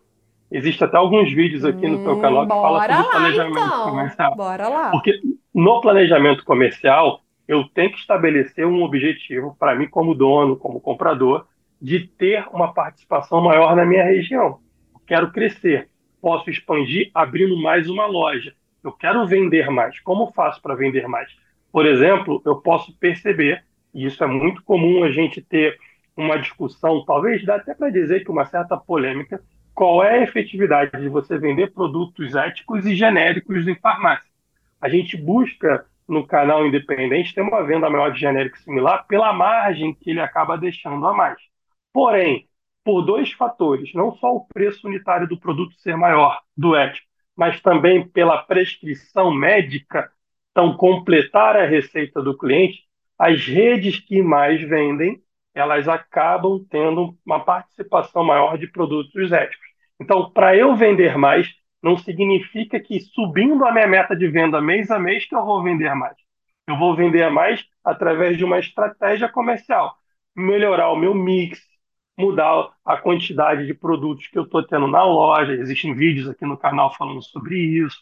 Existem 0.50 0.88
até 0.88 0.96
alguns 0.96 1.30
vídeos 1.30 1.62
aqui 1.62 1.86
no 1.86 2.02
teu 2.02 2.18
canal 2.18 2.44
que 2.44 2.48
falam 2.48 2.80
sobre 2.80 2.96
lá, 2.96 3.04
planejamento 3.04 3.58
então. 3.58 3.90
comercial. 3.90 4.34
Bora 4.34 4.66
lá. 4.66 4.90
Porque 4.92 5.12
no 5.54 5.82
planejamento 5.82 6.42
comercial, 6.42 7.20
eu 7.46 7.64
tenho 7.68 7.90
que 7.90 7.98
estabelecer 7.98 8.66
um 8.66 8.82
objetivo 8.82 9.54
para 9.58 9.74
mim 9.74 9.86
como 9.86 10.14
dono, 10.14 10.56
como 10.56 10.80
comprador, 10.80 11.44
de 11.78 12.00
ter 12.06 12.46
uma 12.50 12.72
participação 12.72 13.42
maior 13.42 13.76
na 13.76 13.84
minha 13.84 14.04
região. 14.04 14.58
Eu 14.94 15.00
quero 15.06 15.30
crescer, 15.32 15.90
posso 16.18 16.48
expandir 16.48 17.10
abrindo 17.12 17.60
mais 17.60 17.90
uma 17.90 18.06
loja. 18.06 18.54
Eu 18.82 18.90
quero 18.90 19.26
vender 19.26 19.68
mais. 19.68 20.00
Como 20.00 20.32
faço 20.32 20.62
para 20.62 20.74
vender 20.74 21.06
mais? 21.06 21.30
Por 21.70 21.84
exemplo, 21.84 22.40
eu 22.46 22.56
posso 22.56 22.98
perceber 22.98 23.67
e 23.94 24.06
isso 24.06 24.22
é 24.22 24.26
muito 24.26 24.62
comum 24.62 25.02
a 25.04 25.10
gente 25.10 25.40
ter 25.40 25.78
uma 26.16 26.36
discussão, 26.36 27.04
talvez 27.04 27.44
dá 27.44 27.56
até 27.56 27.74
para 27.74 27.90
dizer 27.90 28.24
que 28.24 28.30
uma 28.30 28.44
certa 28.44 28.76
polêmica, 28.76 29.40
qual 29.72 30.02
é 30.02 30.18
a 30.18 30.22
efetividade 30.22 31.00
de 31.00 31.08
você 31.08 31.38
vender 31.38 31.72
produtos 31.72 32.34
éticos 32.34 32.84
e 32.84 32.96
genéricos 32.96 33.68
em 33.68 33.76
farmácia. 33.76 34.28
A 34.80 34.88
gente 34.88 35.16
busca 35.16 35.86
no 36.08 36.26
canal 36.26 36.66
independente 36.66 37.34
ter 37.34 37.42
uma 37.42 37.62
venda 37.62 37.88
maior 37.88 38.10
de 38.10 38.18
genérico 38.18 38.58
similar 38.58 39.06
pela 39.06 39.32
margem 39.32 39.94
que 39.94 40.10
ele 40.10 40.20
acaba 40.20 40.56
deixando 40.56 41.06
a 41.06 41.14
mais. 41.14 41.38
Porém, 41.92 42.48
por 42.82 43.02
dois 43.02 43.30
fatores, 43.32 43.92
não 43.92 44.16
só 44.16 44.34
o 44.34 44.46
preço 44.46 44.88
unitário 44.88 45.28
do 45.28 45.38
produto 45.38 45.74
ser 45.74 45.96
maior, 45.96 46.40
do 46.56 46.74
ético, 46.74 47.06
mas 47.36 47.60
também 47.60 48.08
pela 48.08 48.42
prescrição 48.42 49.30
médica, 49.30 50.10
então 50.50 50.76
completar 50.76 51.54
a 51.54 51.66
receita 51.66 52.22
do 52.22 52.36
cliente, 52.36 52.87
as 53.18 53.44
redes 53.44 53.98
que 53.98 54.22
mais 54.22 54.60
vendem, 54.62 55.20
elas 55.54 55.88
acabam 55.88 56.64
tendo 56.70 57.18
uma 57.26 57.40
participação 57.40 58.22
maior 58.22 58.56
de 58.56 58.68
produtos 58.68 59.32
éticos. 59.32 59.66
Então, 60.00 60.30
para 60.30 60.56
eu 60.56 60.76
vender 60.76 61.18
mais, 61.18 61.52
não 61.82 61.96
significa 61.96 62.78
que 62.78 63.00
subindo 63.00 63.64
a 63.64 63.72
minha 63.72 63.86
meta 63.86 64.14
de 64.14 64.28
venda 64.28 64.60
mês 64.60 64.90
a 64.90 64.98
mês 64.98 65.24
que 65.24 65.34
eu 65.34 65.44
vou 65.44 65.62
vender 65.62 65.92
mais. 65.94 66.16
Eu 66.66 66.76
vou 66.78 66.94
vender 66.94 67.28
mais 67.30 67.64
através 67.84 68.36
de 68.36 68.44
uma 68.44 68.58
estratégia 68.58 69.28
comercial, 69.28 69.96
melhorar 70.36 70.90
o 70.90 70.96
meu 70.96 71.14
mix, 71.14 71.60
mudar 72.16 72.70
a 72.84 72.96
quantidade 72.96 73.66
de 73.66 73.74
produtos 73.74 74.26
que 74.28 74.38
eu 74.38 74.42
estou 74.44 74.62
tendo 74.62 74.86
na 74.86 75.02
loja. 75.02 75.54
Existem 75.54 75.94
vídeos 75.94 76.28
aqui 76.28 76.44
no 76.44 76.58
canal 76.58 76.94
falando 76.94 77.22
sobre 77.22 77.56
isso. 77.56 77.98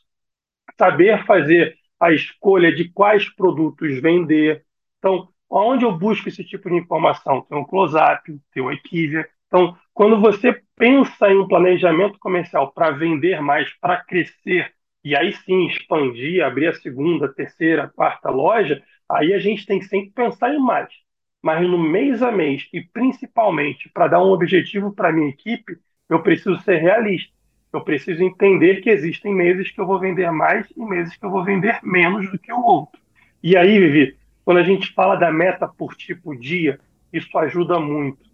Saber 0.76 1.24
fazer 1.24 1.76
a 2.00 2.12
escolha 2.12 2.74
de 2.74 2.90
quais 2.90 3.28
produtos 3.34 4.00
vender, 4.00 4.65
então, 4.98 5.28
onde 5.48 5.84
eu 5.84 5.96
busco 5.96 6.28
esse 6.28 6.44
tipo 6.44 6.68
de 6.68 6.76
informação? 6.76 7.42
Tem 7.42 7.58
o 7.58 7.64
Close-Up, 7.64 8.40
tem 8.52 8.62
o 8.62 8.72
Equivia. 8.72 9.28
Então, 9.46 9.76
quando 9.94 10.20
você 10.20 10.60
pensa 10.76 11.30
em 11.30 11.38
um 11.38 11.48
planejamento 11.48 12.18
comercial 12.18 12.72
para 12.72 12.90
vender 12.90 13.40
mais, 13.40 13.72
para 13.80 14.02
crescer, 14.04 14.72
e 15.04 15.14
aí 15.16 15.32
sim 15.32 15.66
expandir, 15.66 16.44
abrir 16.44 16.66
a 16.66 16.74
segunda, 16.74 17.32
terceira, 17.32 17.88
quarta 17.94 18.28
loja, 18.28 18.82
aí 19.08 19.32
a 19.32 19.38
gente 19.38 19.64
tem 19.64 19.78
que 19.78 19.86
sempre 19.86 20.10
pensar 20.10 20.52
em 20.52 20.58
mais. 20.58 20.92
Mas 21.40 21.62
no 21.68 21.78
mês 21.78 22.22
a 22.22 22.32
mês, 22.32 22.68
e 22.72 22.82
principalmente 22.82 23.88
para 23.90 24.08
dar 24.08 24.24
um 24.24 24.32
objetivo 24.32 24.92
para 24.92 25.10
a 25.10 25.12
minha 25.12 25.28
equipe, 25.28 25.78
eu 26.08 26.22
preciso 26.22 26.60
ser 26.62 26.78
realista. 26.78 27.32
Eu 27.72 27.82
preciso 27.82 28.22
entender 28.22 28.80
que 28.80 28.90
existem 28.90 29.34
meses 29.34 29.70
que 29.70 29.80
eu 29.80 29.86
vou 29.86 30.00
vender 30.00 30.30
mais 30.32 30.66
e 30.76 30.84
meses 30.84 31.16
que 31.16 31.24
eu 31.24 31.30
vou 31.30 31.44
vender 31.44 31.78
menos 31.84 32.30
do 32.30 32.38
que 32.38 32.52
o 32.52 32.60
outro. 32.60 33.00
E 33.42 33.56
aí, 33.56 33.78
Vivi, 33.78 34.16
quando 34.46 34.58
a 34.58 34.62
gente 34.62 34.92
fala 34.92 35.16
da 35.16 35.32
meta 35.32 35.66
por 35.66 35.96
tipo 35.96 36.32
dia, 36.38 36.78
isso 37.12 37.36
ajuda 37.36 37.80
muito. 37.80 38.24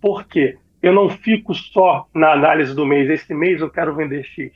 Por 0.00 0.24
quê? 0.24 0.56
Eu 0.80 0.94
não 0.94 1.10
fico 1.10 1.54
só 1.54 2.08
na 2.14 2.32
análise 2.32 2.74
do 2.74 2.86
mês. 2.86 3.10
Esse 3.10 3.34
mês 3.34 3.60
eu 3.60 3.68
quero 3.68 3.94
vender 3.94 4.24
X. 4.24 4.50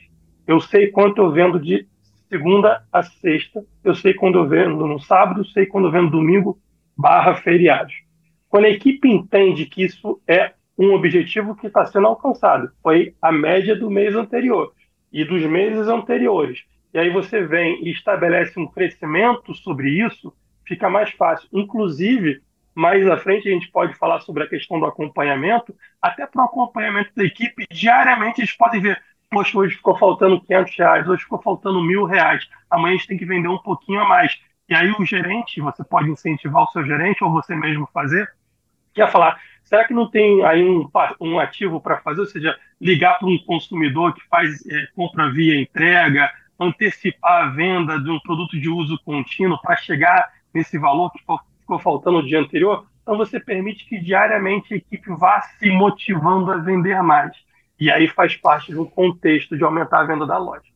Eu 0.47 0.59
sei 0.59 0.87
quanto 0.87 1.21
eu 1.21 1.31
vendo 1.31 1.59
de 1.59 1.87
segunda 2.27 2.83
a 2.91 3.03
sexta. 3.03 3.63
Eu 3.83 3.93
sei 3.93 4.15
quando 4.15 4.39
eu 4.39 4.47
vendo 4.47 4.87
no 4.87 4.99
sábado, 4.99 5.45
sei 5.45 5.67
quando 5.67 5.85
eu 5.85 5.91
vendo 5.91 6.09
domingo 6.09 6.57
barra 6.97 7.35
feriados. 7.35 7.93
Quando 8.49 8.65
a 8.65 8.69
equipe 8.69 9.07
entende 9.07 9.67
que 9.67 9.83
isso 9.83 10.19
é 10.27 10.53
um 10.75 10.95
objetivo 10.95 11.55
que 11.55 11.67
está 11.67 11.85
sendo 11.85 12.07
alcançado, 12.07 12.71
foi 12.81 13.13
a 13.21 13.31
média 13.31 13.75
do 13.75 13.87
mês 13.87 14.15
anterior 14.15 14.73
e 15.11 15.23
dos 15.23 15.43
meses 15.43 15.87
anteriores, 15.87 16.63
e 16.91 16.97
aí 16.97 17.11
você 17.11 17.45
vem 17.45 17.85
e 17.85 17.91
estabelece 17.91 18.59
um 18.59 18.65
crescimento 18.65 19.53
sobre 19.53 19.89
isso, 19.89 20.33
fica 20.65 20.89
mais 20.89 21.11
fácil. 21.11 21.47
Inclusive, 21.51 22.41
mais 22.75 23.07
à 23.07 23.17
frente 23.17 23.47
a 23.47 23.51
gente 23.51 23.69
pode 23.69 23.93
falar 23.95 24.19
sobre 24.21 24.43
a 24.43 24.47
questão 24.47 24.79
do 24.79 24.85
acompanhamento, 24.85 25.75
até 26.01 26.25
para 26.25 26.41
o 26.41 26.45
acompanhamento 26.45 27.11
da 27.15 27.23
equipe, 27.23 27.65
diariamente 27.71 28.41
eles 28.41 28.55
podem 28.55 28.81
ver, 28.81 29.01
poxa, 29.29 29.57
hoje 29.57 29.75
ficou 29.75 29.97
faltando 29.97 30.41
500 30.41 30.77
reais, 30.77 31.07
hoje 31.07 31.23
ficou 31.23 31.41
faltando 31.41 31.83
mil 31.83 32.05
reais, 32.05 32.47
amanhã 32.69 32.95
a 32.95 32.97
gente 32.97 33.07
tem 33.07 33.17
que 33.17 33.25
vender 33.25 33.47
um 33.47 33.59
pouquinho 33.59 34.01
a 34.01 34.07
mais. 34.07 34.39
E 34.67 34.73
aí 34.73 34.91
o 34.91 35.05
gerente, 35.05 35.61
você 35.61 35.83
pode 35.83 36.09
incentivar 36.09 36.63
o 36.63 36.67
seu 36.67 36.83
gerente 36.85 37.23
ou 37.23 37.31
você 37.31 37.55
mesmo 37.55 37.87
fazer, 37.93 38.27
quer 38.93 39.11
falar, 39.11 39.39
será 39.63 39.85
que 39.85 39.93
não 39.93 40.09
tem 40.09 40.43
aí 40.43 40.63
um, 40.63 40.89
um 41.19 41.39
ativo 41.39 41.79
para 41.79 41.97
fazer, 41.97 42.21
ou 42.21 42.27
seja, 42.27 42.57
ligar 42.79 43.19
para 43.19 43.27
um 43.27 43.37
consumidor 43.39 44.13
que 44.13 44.25
faz 44.27 44.65
é, 44.67 44.87
compra 44.95 45.31
via 45.31 45.59
entrega, 45.59 46.31
antecipar 46.59 47.43
a 47.43 47.49
venda 47.49 47.99
de 47.99 48.09
um 48.09 48.19
produto 48.19 48.59
de 48.59 48.69
uso 48.69 48.99
contínuo 49.03 49.59
para 49.61 49.75
chegar 49.75 50.31
nesse 50.53 50.77
valor 50.77 51.11
que 51.11 51.19
ficou 51.19 51.79
faltando 51.79 52.21
no 52.21 52.27
dia 52.27 52.39
anterior, 52.39 52.85
então 53.01 53.17
você 53.17 53.39
permite 53.39 53.85
que 53.87 53.99
diariamente 53.99 54.73
a 54.73 54.77
equipe 54.77 55.09
vá 55.15 55.41
se 55.41 55.69
motivando 55.69 56.51
a 56.51 56.57
vender 56.57 57.01
mais. 57.01 57.35
E 57.79 57.91
aí 57.91 58.07
faz 58.07 58.35
parte 58.35 58.73
do 58.73 58.85
contexto 58.85 59.57
de 59.57 59.63
aumentar 59.63 59.99
a 59.99 60.05
venda 60.05 60.25
da 60.25 60.37
loja. 60.37 60.71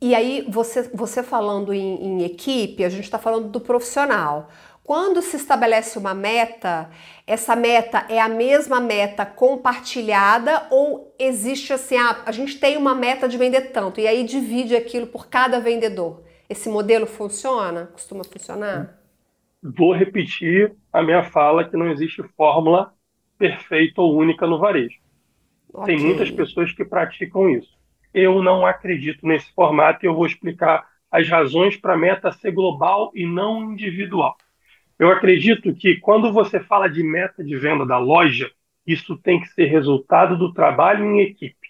E 0.00 0.14
aí, 0.14 0.44
você, 0.48 0.82
você 0.92 1.22
falando 1.22 1.72
em, 1.72 1.94
em 2.04 2.24
equipe, 2.24 2.84
a 2.84 2.88
gente 2.88 3.04
está 3.04 3.18
falando 3.18 3.48
do 3.48 3.60
profissional. 3.60 4.48
Quando 4.84 5.22
se 5.22 5.36
estabelece 5.36 5.96
uma 5.96 6.12
meta, 6.12 6.90
essa 7.24 7.54
meta 7.54 8.04
é 8.08 8.20
a 8.20 8.28
mesma 8.28 8.80
meta 8.80 9.24
compartilhada 9.24 10.66
ou 10.70 11.14
existe 11.18 11.72
assim, 11.72 11.96
ah, 11.96 12.20
a 12.26 12.32
gente 12.32 12.58
tem 12.58 12.76
uma 12.76 12.94
meta 12.94 13.28
de 13.28 13.38
vender 13.38 13.70
tanto 13.70 14.00
e 14.00 14.08
aí 14.08 14.24
divide 14.24 14.74
aquilo 14.74 15.06
por 15.06 15.28
cada 15.28 15.60
vendedor? 15.60 16.24
Esse 16.52 16.68
modelo 16.68 17.06
funciona? 17.06 17.86
Costuma 17.86 18.24
funcionar? 18.24 18.98
Vou 19.62 19.94
repetir 19.94 20.76
a 20.92 21.02
minha 21.02 21.22
fala 21.22 21.66
que 21.66 21.78
não 21.78 21.90
existe 21.90 22.22
fórmula 22.36 22.92
perfeita 23.38 24.02
ou 24.02 24.14
única 24.14 24.46
no 24.46 24.58
varejo. 24.58 24.98
Okay. 25.72 25.96
Tem 25.96 26.04
muitas 26.04 26.30
pessoas 26.30 26.70
que 26.70 26.84
praticam 26.84 27.48
isso. 27.48 27.74
Eu 28.12 28.42
não 28.42 28.66
acredito 28.66 29.26
nesse 29.26 29.50
formato 29.54 30.04
e 30.04 30.06
eu 30.06 30.14
vou 30.14 30.26
explicar 30.26 30.86
as 31.10 31.26
razões 31.26 31.74
para 31.78 31.94
a 31.94 31.96
meta 31.96 32.30
ser 32.30 32.52
global 32.52 33.10
e 33.14 33.24
não 33.24 33.72
individual. 33.72 34.36
Eu 34.98 35.10
acredito 35.10 35.74
que 35.74 35.96
quando 35.96 36.30
você 36.34 36.60
fala 36.60 36.86
de 36.86 37.02
meta 37.02 37.42
de 37.42 37.56
venda 37.56 37.86
da 37.86 37.96
loja, 37.96 38.50
isso 38.86 39.16
tem 39.16 39.40
que 39.40 39.48
ser 39.48 39.64
resultado 39.68 40.36
do 40.36 40.52
trabalho 40.52 41.02
em 41.06 41.22
equipe. 41.22 41.68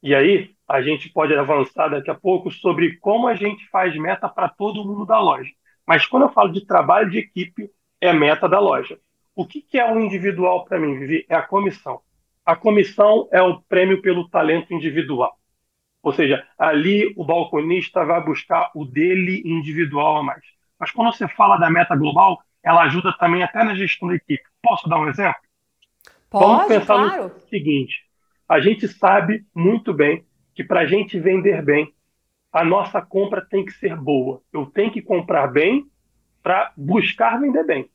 E 0.00 0.14
aí, 0.14 0.51
a 0.72 0.80
gente 0.80 1.10
pode 1.10 1.34
avançar 1.34 1.90
daqui 1.90 2.10
a 2.10 2.14
pouco 2.14 2.50
sobre 2.50 2.96
como 2.96 3.28
a 3.28 3.34
gente 3.34 3.68
faz 3.68 3.94
meta 3.94 4.26
para 4.26 4.48
todo 4.48 4.82
mundo 4.82 5.04
da 5.04 5.20
loja. 5.20 5.50
Mas 5.86 6.06
quando 6.06 6.22
eu 6.22 6.32
falo 6.32 6.50
de 6.50 6.64
trabalho 6.64 7.10
de 7.10 7.18
equipe, 7.18 7.68
é 8.00 8.10
meta 8.10 8.48
da 8.48 8.58
loja. 8.58 8.98
O 9.36 9.46
que, 9.46 9.60
que 9.60 9.78
é 9.78 9.92
o 9.92 10.00
individual 10.00 10.64
para 10.64 10.80
mim, 10.80 10.98
Vivi? 10.98 11.26
É 11.28 11.34
a 11.34 11.42
comissão. 11.42 12.00
A 12.42 12.56
comissão 12.56 13.28
é 13.30 13.42
o 13.42 13.60
prêmio 13.60 14.00
pelo 14.00 14.30
talento 14.30 14.72
individual. 14.72 15.38
Ou 16.02 16.10
seja, 16.10 16.42
ali 16.58 17.12
o 17.18 17.24
balconista 17.24 18.02
vai 18.06 18.24
buscar 18.24 18.70
o 18.74 18.86
dele 18.86 19.42
individual 19.44 20.16
a 20.16 20.22
mais. 20.22 20.42
Mas 20.80 20.90
quando 20.90 21.12
você 21.12 21.28
fala 21.28 21.58
da 21.58 21.68
meta 21.68 21.94
global, 21.94 22.38
ela 22.64 22.84
ajuda 22.84 23.14
também 23.18 23.42
até 23.42 23.62
na 23.62 23.74
gestão 23.74 24.08
da 24.08 24.14
equipe. 24.14 24.42
Posso 24.62 24.88
dar 24.88 24.98
um 24.98 25.08
exemplo? 25.08 25.36
Pode, 26.30 26.46
Vamos 26.46 26.66
pensar 26.66 26.94
claro. 26.94 27.24
no 27.24 27.40
seguinte: 27.40 28.06
a 28.48 28.58
gente 28.58 28.88
sabe 28.88 29.44
muito 29.54 29.92
bem 29.92 30.24
que 30.54 30.64
para 30.64 30.80
a 30.80 30.86
gente 30.86 31.18
vender 31.18 31.62
bem, 31.62 31.92
a 32.52 32.64
nossa 32.64 33.00
compra 33.00 33.44
tem 33.44 33.64
que 33.64 33.72
ser 33.72 33.96
boa. 33.96 34.42
Eu 34.52 34.66
tenho 34.66 34.90
que 34.90 35.00
comprar 35.00 35.46
bem 35.46 35.86
para 36.42 36.72
buscar 36.76 37.40
vender 37.40 37.64
bem. 37.64 37.88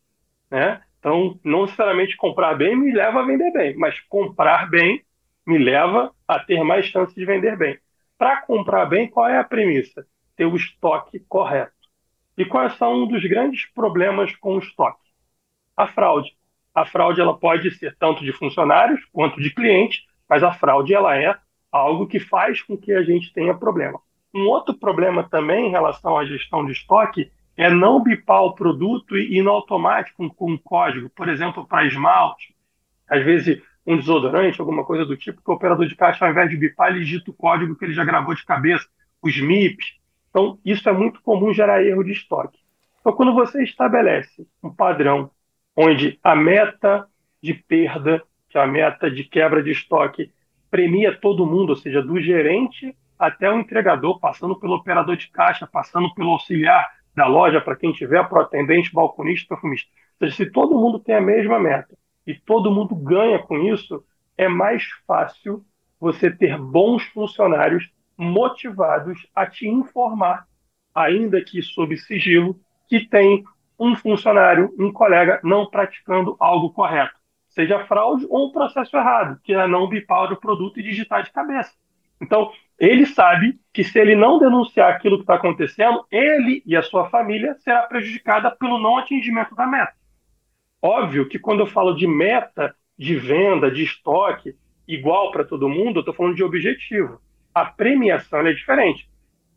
Né? 0.49 0.81
Então, 0.99 1.39
não 1.43 1.61
necessariamente 1.63 2.17
comprar 2.17 2.55
bem 2.55 2.75
me 2.75 2.91
leva 2.91 3.19
a 3.19 3.25
vender 3.25 3.51
bem, 3.51 3.77
mas 3.77 3.99
comprar 4.01 4.69
bem 4.69 5.03
me 5.45 5.57
leva 5.57 6.11
a 6.27 6.39
ter 6.39 6.63
mais 6.63 6.85
chance 6.85 7.13
de 7.13 7.25
vender 7.25 7.55
bem. 7.57 7.77
Para 8.17 8.41
comprar 8.41 8.85
bem, 8.87 9.07
qual 9.07 9.27
é 9.27 9.37
a 9.37 9.43
premissa? 9.43 10.05
Ter 10.35 10.45
o 10.45 10.55
estoque 10.55 11.19
correto. 11.29 11.71
E 12.37 12.45
quais 12.45 12.75
são 12.77 13.03
um 13.03 13.07
dos 13.07 13.23
grandes 13.23 13.65
problemas 13.67 14.35
com 14.35 14.55
o 14.55 14.59
estoque? 14.59 15.07
A 15.75 15.87
fraude. 15.87 16.35
A 16.73 16.85
fraude 16.85 17.21
ela 17.21 17.37
pode 17.37 17.71
ser 17.71 17.95
tanto 17.97 18.23
de 18.23 18.31
funcionários 18.31 19.03
quanto 19.11 19.41
de 19.41 19.53
clientes, 19.53 20.05
mas 20.27 20.43
a 20.43 20.51
fraude 20.51 20.93
ela 20.93 21.15
é 21.15 21.35
algo 21.71 22.07
que 22.07 22.19
faz 22.19 22.61
com 22.61 22.77
que 22.77 22.93
a 22.93 23.03
gente 23.03 23.33
tenha 23.33 23.53
problema. 23.53 23.99
Um 24.33 24.47
outro 24.47 24.73
problema 24.73 25.27
também 25.27 25.67
em 25.67 25.71
relação 25.71 26.17
à 26.17 26.25
gestão 26.25 26.65
de 26.65 26.71
estoque 26.71 27.31
é 27.55 27.69
não 27.69 28.01
bipar 28.01 28.43
o 28.43 28.53
produto 28.53 29.17
e 29.17 29.37
ir 29.37 29.41
no 29.41 29.49
automático 29.49 30.29
com 30.35 30.51
um 30.51 30.57
código, 30.57 31.09
por 31.09 31.27
exemplo, 31.27 31.65
para 31.65 31.87
esmalte, 31.87 32.55
às 33.09 33.23
vezes 33.23 33.61
um 33.85 33.97
desodorante, 33.97 34.59
alguma 34.59 34.83
coisa 34.83 35.05
do 35.05 35.15
tipo, 35.15 35.41
que 35.41 35.49
o 35.49 35.53
operador 35.53 35.87
de 35.87 35.95
caixa, 35.95 36.25
ao 36.25 36.31
invés 36.31 36.49
de 36.49 36.57
bipar, 36.57 36.91
ele 36.91 36.99
digita 36.99 37.31
o 37.31 37.33
código 37.33 37.75
que 37.75 37.85
ele 37.85 37.93
já 37.93 38.03
gravou 38.03 38.35
de 38.35 38.45
cabeça, 38.45 38.85
os 39.21 39.39
MIPs. 39.39 39.95
Então, 40.29 40.59
isso 40.63 40.87
é 40.87 40.91
muito 40.91 41.21
comum 41.21 41.53
gerar 41.53 41.83
erro 41.83 42.03
de 42.03 42.11
estoque. 42.11 42.59
Então, 42.99 43.13
quando 43.13 43.33
você 43.33 43.63
estabelece 43.63 44.45
um 44.61 44.69
padrão 44.69 45.31
onde 45.75 46.19
a 46.21 46.35
meta 46.35 47.07
de 47.41 47.53
perda, 47.53 48.21
que 48.49 48.57
é 48.57 48.61
a 48.61 48.67
meta 48.67 49.09
de 49.09 49.23
quebra 49.23 49.63
de 49.63 49.71
estoque, 49.71 50.33
premia 50.69 51.17
todo 51.19 51.45
mundo, 51.45 51.69
ou 51.69 51.75
seja, 51.75 52.01
do 52.01 52.19
gerente 52.19 52.95
até 53.17 53.49
o 53.49 53.59
entregador, 53.59 54.19
passando 54.19 54.59
pelo 54.59 54.75
operador 54.75 55.15
de 55.15 55.29
caixa, 55.29 55.67
passando 55.67 56.13
pelo 56.13 56.31
auxiliar, 56.31 56.85
da 57.15 57.25
loja, 57.25 57.59
para 57.59 57.75
quem 57.75 57.91
tiver, 57.91 58.23
para 58.29 58.37
o 58.37 58.41
atendente, 58.41 58.93
balconista, 58.93 59.47
perfumista. 59.49 59.89
Ou 60.21 60.27
seja, 60.27 60.35
se 60.35 60.51
todo 60.51 60.79
mundo 60.79 60.99
tem 60.99 61.15
a 61.15 61.21
mesma 61.21 61.59
meta 61.59 61.97
e 62.27 62.35
todo 62.35 62.71
mundo 62.71 62.95
ganha 62.95 63.39
com 63.39 63.57
isso, 63.57 64.03
é 64.37 64.47
mais 64.47 64.83
fácil 65.07 65.65
você 65.99 66.29
ter 66.29 66.59
bons 66.59 67.03
funcionários 67.05 67.89
motivados 68.15 69.27
a 69.33 69.47
te 69.47 69.67
informar, 69.67 70.45
ainda 70.93 71.41
que 71.41 71.59
sob 71.63 71.97
sigilo, 71.97 72.59
que 72.87 73.07
tem 73.07 73.43
um 73.79 73.95
funcionário, 73.95 74.73
um 74.77 74.91
colega 74.91 75.39
não 75.43 75.65
praticando 75.67 76.35
algo 76.39 76.71
correto, 76.71 77.16
seja 77.57 77.83
fraude 77.85 78.27
ou 78.29 78.49
um 78.49 78.51
processo 78.51 78.95
errado, 78.95 79.39
que 79.43 79.51
é 79.51 79.65
não 79.65 79.89
bipar 79.89 80.31
o 80.31 80.37
produto 80.37 80.79
e 80.79 80.83
digitar 80.83 81.23
de 81.23 81.31
cabeça. 81.31 81.73
Então, 82.21 82.51
ele 82.79 83.07
sabe 83.07 83.59
que 83.73 83.83
se 83.83 83.97
ele 83.99 84.15
não 84.15 84.37
denunciar 84.37 84.93
aquilo 84.93 85.17
que 85.17 85.23
está 85.23 85.33
acontecendo, 85.33 86.05
ele 86.11 86.61
e 86.67 86.75
a 86.75 86.83
sua 86.83 87.09
família 87.09 87.55
será 87.55 87.81
prejudicada 87.81 88.51
pelo 88.51 88.77
não 88.77 88.97
atingimento 88.97 89.55
da 89.55 89.65
meta. 89.65 89.93
Óbvio 90.79 91.27
que 91.27 91.39
quando 91.39 91.61
eu 91.61 91.67
falo 91.67 91.95
de 91.95 92.05
meta 92.05 92.75
de 92.95 93.15
venda, 93.15 93.71
de 93.71 93.83
estoque, 93.83 94.55
igual 94.87 95.31
para 95.31 95.43
todo 95.43 95.67
mundo, 95.67 95.97
eu 95.97 96.01
estou 96.01 96.13
falando 96.13 96.35
de 96.35 96.43
objetivo. 96.43 97.19
A 97.55 97.65
premiação 97.65 98.45
é 98.45 98.53
diferente. 98.53 99.09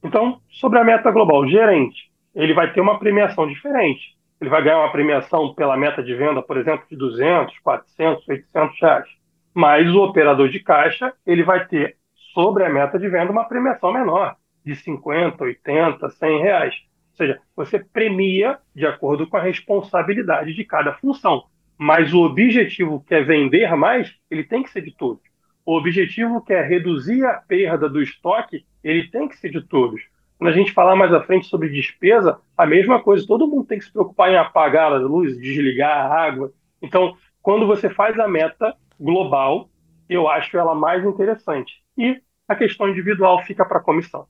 Então, 0.03 0.41
sobre 0.49 0.79
a 0.79 0.85
meta 0.85 1.11
global, 1.11 1.43
o 1.43 1.49
gerente, 1.49 2.11
ele 2.35 2.55
vai 2.55 2.73
ter 2.73 2.81
uma 2.81 2.99
premiação 2.99 3.47
diferente. 3.47 4.17
Ele 4.41 4.51
vai 4.51 4.63
ganhar 4.63 4.79
uma 4.79 4.93
premiação 4.93 5.55
pela 5.55 5.77
meta 5.77 6.03
de 6.03 6.15
venda, 6.15 6.43
por 6.43 6.57
exemplo, 6.57 6.87
de 6.89 6.97
200, 6.97 7.59
400, 7.59 8.29
800 8.29 8.81
reais. 8.81 9.09
Mas 9.55 9.93
o 9.93 10.03
operador 10.03 10.49
de 10.49 10.61
caixa, 10.61 11.13
ele 11.27 11.43
vai 11.43 11.67
ter 11.67 11.97
sobre 12.33 12.65
a 12.65 12.71
meta 12.71 12.99
de 12.99 13.09
venda 13.09 13.31
uma 13.31 13.45
premiação 13.45 13.93
menor, 13.93 14.37
de 14.65 14.75
50, 14.77 15.43
80, 15.45 16.09
100 16.09 16.41
reais. 16.41 16.75
Ou 17.11 17.17
seja, 17.17 17.41
você 17.55 17.79
premia 17.79 18.59
de 18.75 18.87
acordo 18.87 19.27
com 19.27 19.37
a 19.37 19.43
responsabilidade 19.43 20.55
de 20.55 20.65
cada 20.65 20.95
função. 20.95 21.45
Mas 21.77 22.13
o 22.13 22.21
objetivo 22.21 23.05
que 23.07 23.15
é 23.15 23.23
vender 23.23 23.75
mais, 23.77 24.15
ele 24.31 24.45
tem 24.45 24.63
que 24.63 24.71
ser 24.71 24.83
de 24.83 24.95
todos. 24.95 25.23
O 25.65 25.77
objetivo 25.77 26.43
que 26.43 26.53
é 26.53 26.63
reduzir 26.63 27.25
a 27.25 27.35
perda 27.35 27.89
do 27.89 28.03
estoque, 28.03 28.65
ele 28.83 29.09
tem 29.09 29.29
que 29.29 29.37
ser 29.37 29.51
de 29.51 29.61
todos. 29.61 30.01
Quando 30.41 30.55
a 30.55 30.57
gente 30.57 30.73
falar 30.73 30.97
mais 30.97 31.13
à 31.13 31.23
frente 31.23 31.49
sobre 31.49 31.69
despesa, 31.69 32.41
a 32.57 32.65
mesma 32.65 33.03
coisa. 33.03 33.27
Todo 33.27 33.47
mundo 33.47 33.67
tem 33.67 33.79
que 33.79 33.85
se 33.85 33.93
preocupar 33.93 34.33
em 34.33 34.39
apagar 34.39 34.91
as 34.91 35.03
luzes, 35.03 35.39
desligar 35.39 35.91
a 35.91 36.19
água. 36.19 36.51
Então, 36.81 37.15
quando 37.43 37.67
você 37.67 37.91
faz 37.91 38.19
a 38.19 38.27
meta 38.27 38.75
global, 38.99 39.69
eu 40.09 40.27
acho 40.31 40.57
ela 40.57 40.75
mais 40.75 41.05
interessante. 41.05 41.83
E 41.95 42.23
a 42.49 42.57
questão 42.57 42.89
individual 42.89 43.43
fica 43.43 43.67
para 43.67 43.81
a 43.81 43.83
comissão. 43.83 44.27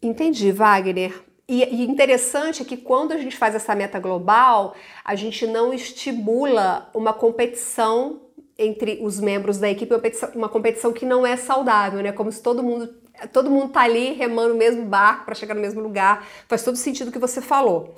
Entendi, 0.00 0.50
Wagner. 0.52 1.12
E, 1.46 1.84
interessante 1.84 2.62
é 2.62 2.64
que 2.64 2.78
quando 2.78 3.12
a 3.12 3.18
gente 3.18 3.36
faz 3.36 3.54
essa 3.54 3.74
meta 3.74 4.00
global, 4.00 4.74
a 5.04 5.14
gente 5.16 5.46
não 5.46 5.74
estimula 5.74 6.88
uma 6.94 7.12
competição 7.12 8.22
entre 8.58 9.00
os 9.02 9.20
membros 9.20 9.58
da 9.58 9.68
equipe, 9.68 9.94
uma 10.34 10.48
competição 10.48 10.94
que 10.94 11.04
não 11.04 11.26
é 11.26 11.36
saudável, 11.36 12.02
né? 12.02 12.10
Como 12.10 12.32
se 12.32 12.42
todo 12.42 12.62
mundo 12.62 12.99
todo 13.28 13.50
mundo 13.50 13.72
tá 13.72 13.82
ali 13.82 14.12
remando 14.12 14.54
o 14.54 14.56
mesmo 14.56 14.84
barco 14.84 15.24
para 15.24 15.34
chegar 15.34 15.54
no 15.54 15.60
mesmo 15.60 15.80
lugar. 15.80 16.26
Faz 16.48 16.62
todo 16.62 16.76
sentido 16.76 17.08
o 17.08 17.12
que 17.12 17.18
você 17.18 17.40
falou. 17.40 17.96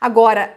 Agora, 0.00 0.56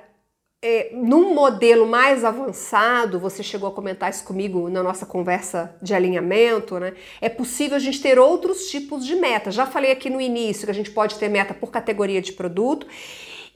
é, 0.64 0.92
num 0.94 1.34
modelo 1.34 1.88
mais 1.88 2.24
avançado, 2.24 3.20
você 3.20 3.42
chegou 3.42 3.70
a 3.70 3.72
comentar 3.72 4.12
isso 4.12 4.24
comigo 4.24 4.70
na 4.70 4.84
nossa 4.84 5.08
conversa 5.08 5.76
de 5.82 5.96
alinhamento, 5.96 6.80
né? 6.80 6.94
É 7.20 7.30
possível 7.30 7.78
a 7.78 7.80
gente 7.80 8.00
ter 8.00 8.20
outros 8.20 8.70
tipos 8.70 9.04
de 9.06 9.16
meta. 9.16 9.50
Já 9.50 9.66
falei 9.66 9.92
aqui 9.92 10.10
no 10.10 10.22
início 10.22 10.66
que 10.66 10.72
a 10.72 10.76
gente 10.76 10.92
pode 10.92 11.16
ter 11.16 11.30
meta 11.30 11.54
por 11.54 11.72
categoria 11.72 12.22
de 12.22 12.34
produto. 12.34 12.86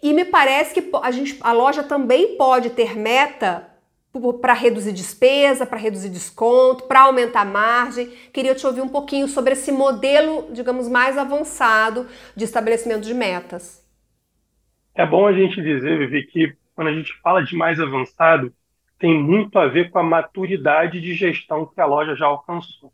E 0.01 0.13
me 0.13 0.25
parece 0.25 0.73
que 0.73 0.89
a, 1.01 1.11
gente, 1.11 1.37
a 1.41 1.51
loja 1.51 1.83
também 1.83 2.35
pode 2.37 2.71
ter 2.71 2.97
meta 2.97 3.74
para 4.39 4.53
reduzir 4.53 4.91
despesa, 4.91 5.65
para 5.65 5.77
reduzir 5.77 6.09
desconto, 6.09 6.85
para 6.85 7.01
aumentar 7.01 7.41
a 7.41 7.45
margem. 7.45 8.09
Queria 8.31 8.55
te 8.55 8.65
ouvir 8.65 8.81
um 8.81 8.89
pouquinho 8.89 9.27
sobre 9.27 9.53
esse 9.53 9.71
modelo, 9.71 10.47
digamos, 10.51 10.87
mais 10.87 11.17
avançado 11.17 12.07
de 12.35 12.43
estabelecimento 12.43 13.01
de 13.01 13.13
metas. 13.13 13.83
É 14.93 15.05
bom 15.05 15.27
a 15.27 15.33
gente 15.33 15.61
dizer, 15.61 15.97
Vivi, 15.97 16.23
que 16.23 16.55
quando 16.75 16.87
a 16.87 16.93
gente 16.93 17.13
fala 17.21 17.43
de 17.43 17.55
mais 17.55 17.79
avançado, 17.79 18.53
tem 18.97 19.21
muito 19.21 19.59
a 19.59 19.67
ver 19.67 19.89
com 19.89 19.99
a 19.99 20.03
maturidade 20.03 21.01
de 21.01 21.13
gestão 21.13 21.65
que 21.65 21.79
a 21.79 21.85
loja 21.85 22.15
já 22.15 22.25
alcançou. 22.25 22.91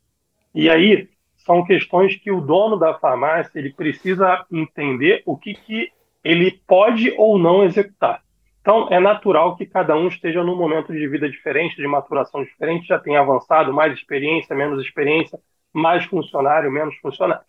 E 0.53 0.69
aí 0.69 1.09
são 1.37 1.63
questões 1.63 2.15
que 2.15 2.31
o 2.31 2.41
dono 2.41 2.77
da 2.77 2.93
farmácia 2.95 3.59
ele 3.59 3.73
precisa 3.73 4.45
entender 4.51 5.23
o 5.25 5.37
que, 5.37 5.53
que 5.53 5.91
ele 6.23 6.59
pode 6.67 7.13
ou 7.17 7.37
não 7.37 7.63
executar. 7.63 8.23
Então, 8.61 8.87
é 8.89 8.99
natural 8.99 9.55
que 9.57 9.65
cada 9.65 9.95
um 9.95 10.07
esteja 10.07 10.43
num 10.43 10.55
momento 10.55 10.93
de 10.93 11.07
vida 11.07 11.29
diferente, 11.29 11.75
de 11.75 11.87
maturação 11.87 12.43
diferente, 12.43 12.87
já 12.87 12.99
tenha 12.99 13.19
avançado, 13.19 13.73
mais 13.73 13.93
experiência, 13.93 14.55
menos 14.55 14.83
experiência, 14.83 15.39
mais 15.73 16.05
funcionário, 16.05 16.71
menos 16.71 16.95
funcionário. 16.97 17.43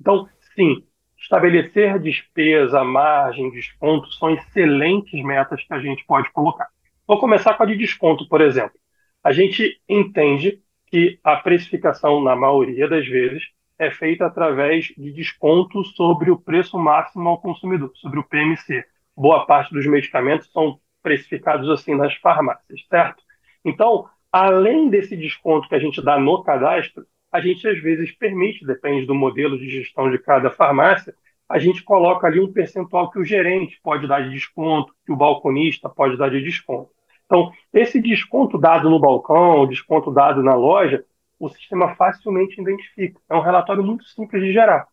Então, 0.00 0.28
sim, 0.54 0.82
Estabelecer 1.24 1.98
despesa, 1.98 2.84
margem, 2.84 3.50
desconto 3.50 4.12
são 4.12 4.34
excelentes 4.34 5.24
metas 5.24 5.64
que 5.64 5.72
a 5.72 5.78
gente 5.78 6.04
pode 6.04 6.30
colocar. 6.32 6.68
Vou 7.06 7.18
começar 7.18 7.54
com 7.54 7.62
a 7.62 7.66
de 7.66 7.76
desconto, 7.76 8.28
por 8.28 8.42
exemplo. 8.42 8.78
A 9.22 9.32
gente 9.32 9.80
entende 9.88 10.60
que 10.86 11.18
a 11.24 11.36
precificação, 11.36 12.22
na 12.22 12.36
maioria 12.36 12.86
das 12.86 13.06
vezes, 13.06 13.42
é 13.78 13.90
feita 13.90 14.26
através 14.26 14.92
de 14.98 15.12
desconto 15.12 15.82
sobre 15.82 16.30
o 16.30 16.38
preço 16.38 16.78
máximo 16.78 17.26
ao 17.26 17.40
consumidor, 17.40 17.90
sobre 17.94 18.18
o 18.20 18.24
PMC. 18.24 18.84
Boa 19.16 19.46
parte 19.46 19.72
dos 19.72 19.86
medicamentos 19.86 20.50
são 20.52 20.78
precificados 21.02 21.68
assim 21.70 21.94
nas 21.94 22.14
farmácias, 22.14 22.84
certo? 22.88 23.22
Então, 23.64 24.08
além 24.32 24.88
desse 24.88 25.16
desconto 25.16 25.68
que 25.68 25.74
a 25.74 25.78
gente 25.78 26.02
dá 26.02 26.18
no 26.18 26.42
cadastro, 26.42 27.06
a 27.30 27.40
gente 27.40 27.66
às 27.68 27.80
vezes 27.80 28.12
permite, 28.12 28.66
depende 28.66 29.06
do 29.06 29.14
modelo 29.14 29.58
de 29.58 29.68
gestão 29.68 30.10
de 30.10 30.18
cada 30.18 30.50
farmácia, 30.50 31.14
a 31.48 31.58
gente 31.58 31.82
coloca 31.82 32.26
ali 32.26 32.40
um 32.40 32.52
percentual 32.52 33.10
que 33.10 33.18
o 33.18 33.24
gerente 33.24 33.78
pode 33.82 34.06
dar 34.06 34.22
de 34.22 34.30
desconto, 34.30 34.94
que 35.04 35.12
o 35.12 35.16
balconista 35.16 35.88
pode 35.88 36.16
dar 36.16 36.30
de 36.30 36.42
desconto. 36.42 36.90
Então, 37.26 37.52
esse 37.72 38.00
desconto 38.00 38.58
dado 38.58 38.88
no 38.88 38.98
balcão, 39.00 39.66
desconto 39.66 40.10
dado 40.10 40.42
na 40.42 40.54
loja, 40.54 41.04
o 41.38 41.48
sistema 41.48 41.94
facilmente 41.96 42.60
identifica. 42.60 43.20
É 43.28 43.34
um 43.34 43.40
relatório 43.40 43.82
muito 43.82 44.04
simples 44.04 44.42
de 44.42 44.52
gerar. 44.52 44.86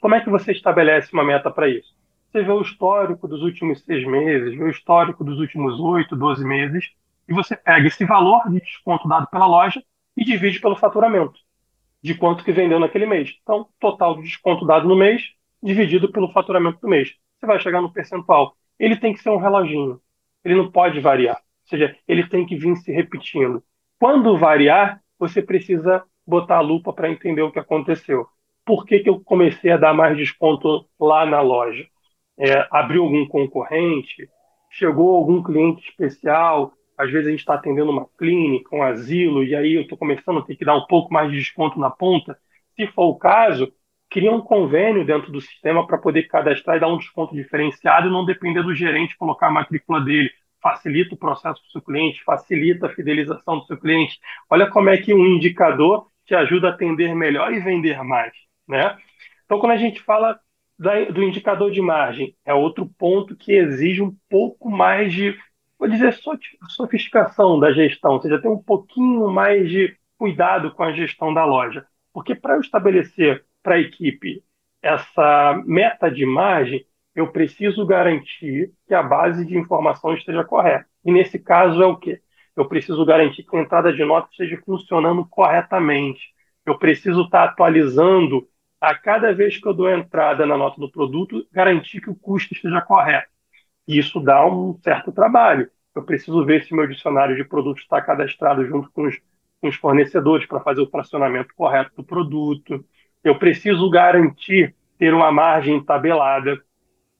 Como 0.00 0.14
é 0.14 0.20
que 0.20 0.30
você 0.30 0.52
estabelece 0.52 1.12
uma 1.12 1.24
meta 1.24 1.50
para 1.50 1.68
isso? 1.68 1.95
Você 2.36 2.42
vê 2.42 2.52
o 2.52 2.60
histórico 2.60 3.26
dos 3.26 3.40
últimos 3.40 3.82
seis 3.82 4.06
meses, 4.06 4.54
vê 4.54 4.62
o 4.62 4.68
histórico 4.68 5.24
dos 5.24 5.40
últimos 5.40 5.80
oito, 5.80 6.14
doze 6.14 6.44
meses, 6.44 6.92
e 7.26 7.32
você 7.32 7.56
pega 7.56 7.86
esse 7.88 8.04
valor 8.04 8.42
de 8.50 8.60
desconto 8.60 9.08
dado 9.08 9.26
pela 9.28 9.46
loja 9.46 9.82
e 10.14 10.22
divide 10.22 10.60
pelo 10.60 10.76
faturamento 10.76 11.40
de 12.02 12.14
quanto 12.14 12.44
que 12.44 12.52
vendeu 12.52 12.78
naquele 12.78 13.06
mês. 13.06 13.34
Então, 13.42 13.66
total 13.80 14.16
de 14.16 14.24
desconto 14.24 14.66
dado 14.66 14.86
no 14.86 14.94
mês, 14.94 15.32
dividido 15.62 16.12
pelo 16.12 16.30
faturamento 16.30 16.78
do 16.78 16.86
mês. 16.86 17.14
Você 17.40 17.46
vai 17.46 17.58
chegar 17.58 17.80
no 17.80 17.90
percentual 17.90 18.54
ele 18.78 18.98
tem 18.98 19.14
que 19.14 19.22
ser 19.22 19.30
um 19.30 19.38
reloginho. 19.38 19.98
Ele 20.44 20.56
não 20.56 20.70
pode 20.70 21.00
variar. 21.00 21.36
Ou 21.36 21.70
seja, 21.70 21.96
ele 22.06 22.28
tem 22.28 22.44
que 22.44 22.54
vir 22.54 22.76
se 22.76 22.92
repetindo. 22.92 23.62
Quando 23.98 24.36
variar, 24.36 25.00
você 25.18 25.40
precisa 25.40 26.04
botar 26.26 26.58
a 26.58 26.60
lupa 26.60 26.92
para 26.92 27.10
entender 27.10 27.40
o 27.40 27.50
que 27.50 27.58
aconteceu. 27.58 28.26
Por 28.62 28.84
que, 28.84 28.98
que 28.98 29.08
eu 29.08 29.20
comecei 29.20 29.72
a 29.72 29.78
dar 29.78 29.94
mais 29.94 30.18
desconto 30.18 30.86
lá 31.00 31.24
na 31.24 31.40
loja? 31.40 31.88
É, 32.38 32.66
abriu 32.70 33.02
algum 33.02 33.26
concorrente? 33.26 34.28
Chegou 34.70 35.16
algum 35.16 35.42
cliente 35.42 35.88
especial? 35.88 36.72
Às 36.96 37.10
vezes 37.10 37.28
a 37.28 37.30
gente 37.30 37.40
está 37.40 37.54
atendendo 37.54 37.90
uma 37.90 38.06
clínica, 38.18 38.74
um 38.74 38.82
asilo, 38.82 39.44
e 39.44 39.54
aí 39.54 39.74
eu 39.74 39.82
estou 39.82 39.98
começando 39.98 40.38
a 40.38 40.42
ter 40.42 40.56
que 40.56 40.64
dar 40.64 40.76
um 40.76 40.86
pouco 40.86 41.12
mais 41.12 41.30
de 41.30 41.38
desconto 41.38 41.78
na 41.78 41.90
ponta. 41.90 42.38
Se 42.74 42.86
for 42.88 43.06
o 43.06 43.16
caso, 43.16 43.72
cria 44.10 44.32
um 44.32 44.40
convênio 44.40 45.04
dentro 45.04 45.30
do 45.30 45.40
sistema 45.40 45.86
para 45.86 45.98
poder 45.98 46.24
cadastrar 46.24 46.76
e 46.76 46.80
dar 46.80 46.88
um 46.88 46.98
desconto 46.98 47.34
diferenciado 47.34 48.08
e 48.08 48.10
não 48.10 48.24
depender 48.24 48.62
do 48.62 48.74
gerente 48.74 49.16
colocar 49.16 49.48
a 49.48 49.50
matrícula 49.50 50.00
dele. 50.00 50.30
Facilita 50.62 51.14
o 51.14 51.18
processo 51.18 51.62
do 51.62 51.70
seu 51.70 51.82
cliente, 51.82 52.24
facilita 52.24 52.86
a 52.86 52.90
fidelização 52.90 53.58
do 53.58 53.66
seu 53.66 53.76
cliente. 53.76 54.18
Olha 54.50 54.68
como 54.68 54.88
é 54.88 54.96
que 54.96 55.12
um 55.12 55.24
indicador 55.24 56.06
te 56.24 56.34
ajuda 56.34 56.68
a 56.68 56.70
atender 56.72 57.14
melhor 57.14 57.52
e 57.52 57.60
vender 57.60 58.02
mais. 58.02 58.32
Né? 58.66 58.96
Então, 59.44 59.60
quando 59.60 59.72
a 59.72 59.76
gente 59.76 60.00
fala 60.02 60.38
do 60.78 61.22
indicador 61.22 61.70
de 61.70 61.80
margem, 61.80 62.34
é 62.44 62.52
outro 62.52 62.86
ponto 62.98 63.34
que 63.34 63.52
exige 63.52 64.02
um 64.02 64.14
pouco 64.28 64.70
mais 64.70 65.12
de, 65.12 65.36
vou 65.78 65.88
dizer, 65.88 66.14
sofisticação 66.68 67.58
da 67.58 67.72
gestão, 67.72 68.12
ou 68.12 68.20
seja, 68.20 68.40
tem 68.40 68.50
um 68.50 68.62
pouquinho 68.62 69.28
mais 69.30 69.70
de 69.70 69.96
cuidado 70.18 70.72
com 70.72 70.82
a 70.82 70.92
gestão 70.92 71.32
da 71.32 71.44
loja. 71.44 71.86
Porque 72.12 72.34
para 72.34 72.54
eu 72.54 72.60
estabelecer 72.60 73.44
para 73.62 73.76
a 73.76 73.80
equipe 73.80 74.42
essa 74.82 75.60
meta 75.66 76.10
de 76.10 76.24
margem, 76.24 76.86
eu 77.14 77.32
preciso 77.32 77.84
garantir 77.86 78.72
que 78.86 78.94
a 78.94 79.02
base 79.02 79.46
de 79.46 79.56
informação 79.56 80.14
esteja 80.14 80.44
correta. 80.44 80.86
E 81.04 81.10
nesse 81.10 81.38
caso 81.38 81.82
é 81.82 81.86
o 81.86 81.96
quê? 81.96 82.20
Eu 82.54 82.66
preciso 82.68 83.04
garantir 83.04 83.42
que 83.42 83.56
a 83.56 83.60
entrada 83.60 83.92
de 83.92 84.04
nota 84.04 84.28
esteja 84.30 84.60
funcionando 84.64 85.26
corretamente. 85.26 86.20
Eu 86.64 86.78
preciso 86.78 87.22
estar 87.22 87.44
atualizando 87.44 88.46
a 88.80 88.94
cada 88.94 89.32
vez 89.32 89.58
que 89.58 89.66
eu 89.66 89.74
dou 89.74 89.90
entrada 89.90 90.44
na 90.46 90.56
nota 90.56 90.80
do 90.80 90.90
produto, 90.90 91.46
garantir 91.52 92.00
que 92.00 92.10
o 92.10 92.14
custo 92.14 92.54
esteja 92.54 92.80
correto. 92.80 93.28
E 93.88 93.98
isso 93.98 94.20
dá 94.20 94.46
um 94.46 94.78
certo 94.82 95.12
trabalho. 95.12 95.70
Eu 95.94 96.02
preciso 96.02 96.44
ver 96.44 96.64
se 96.64 96.74
meu 96.74 96.86
dicionário 96.86 97.36
de 97.36 97.44
produtos 97.44 97.82
está 97.82 98.00
cadastrado 98.02 98.66
junto 98.66 98.90
com 98.90 99.06
os, 99.06 99.18
com 99.60 99.68
os 99.68 99.76
fornecedores 99.76 100.46
para 100.46 100.60
fazer 100.60 100.82
o 100.82 100.90
fracionamento 100.90 101.54
correto 101.54 101.92
do 101.96 102.04
produto 102.04 102.84
eu 103.26 103.36
preciso 103.36 103.90
garantir 103.90 104.72
ter 104.98 105.12
uma 105.12 105.32
margem 105.32 105.82
tabelada. 105.82 106.62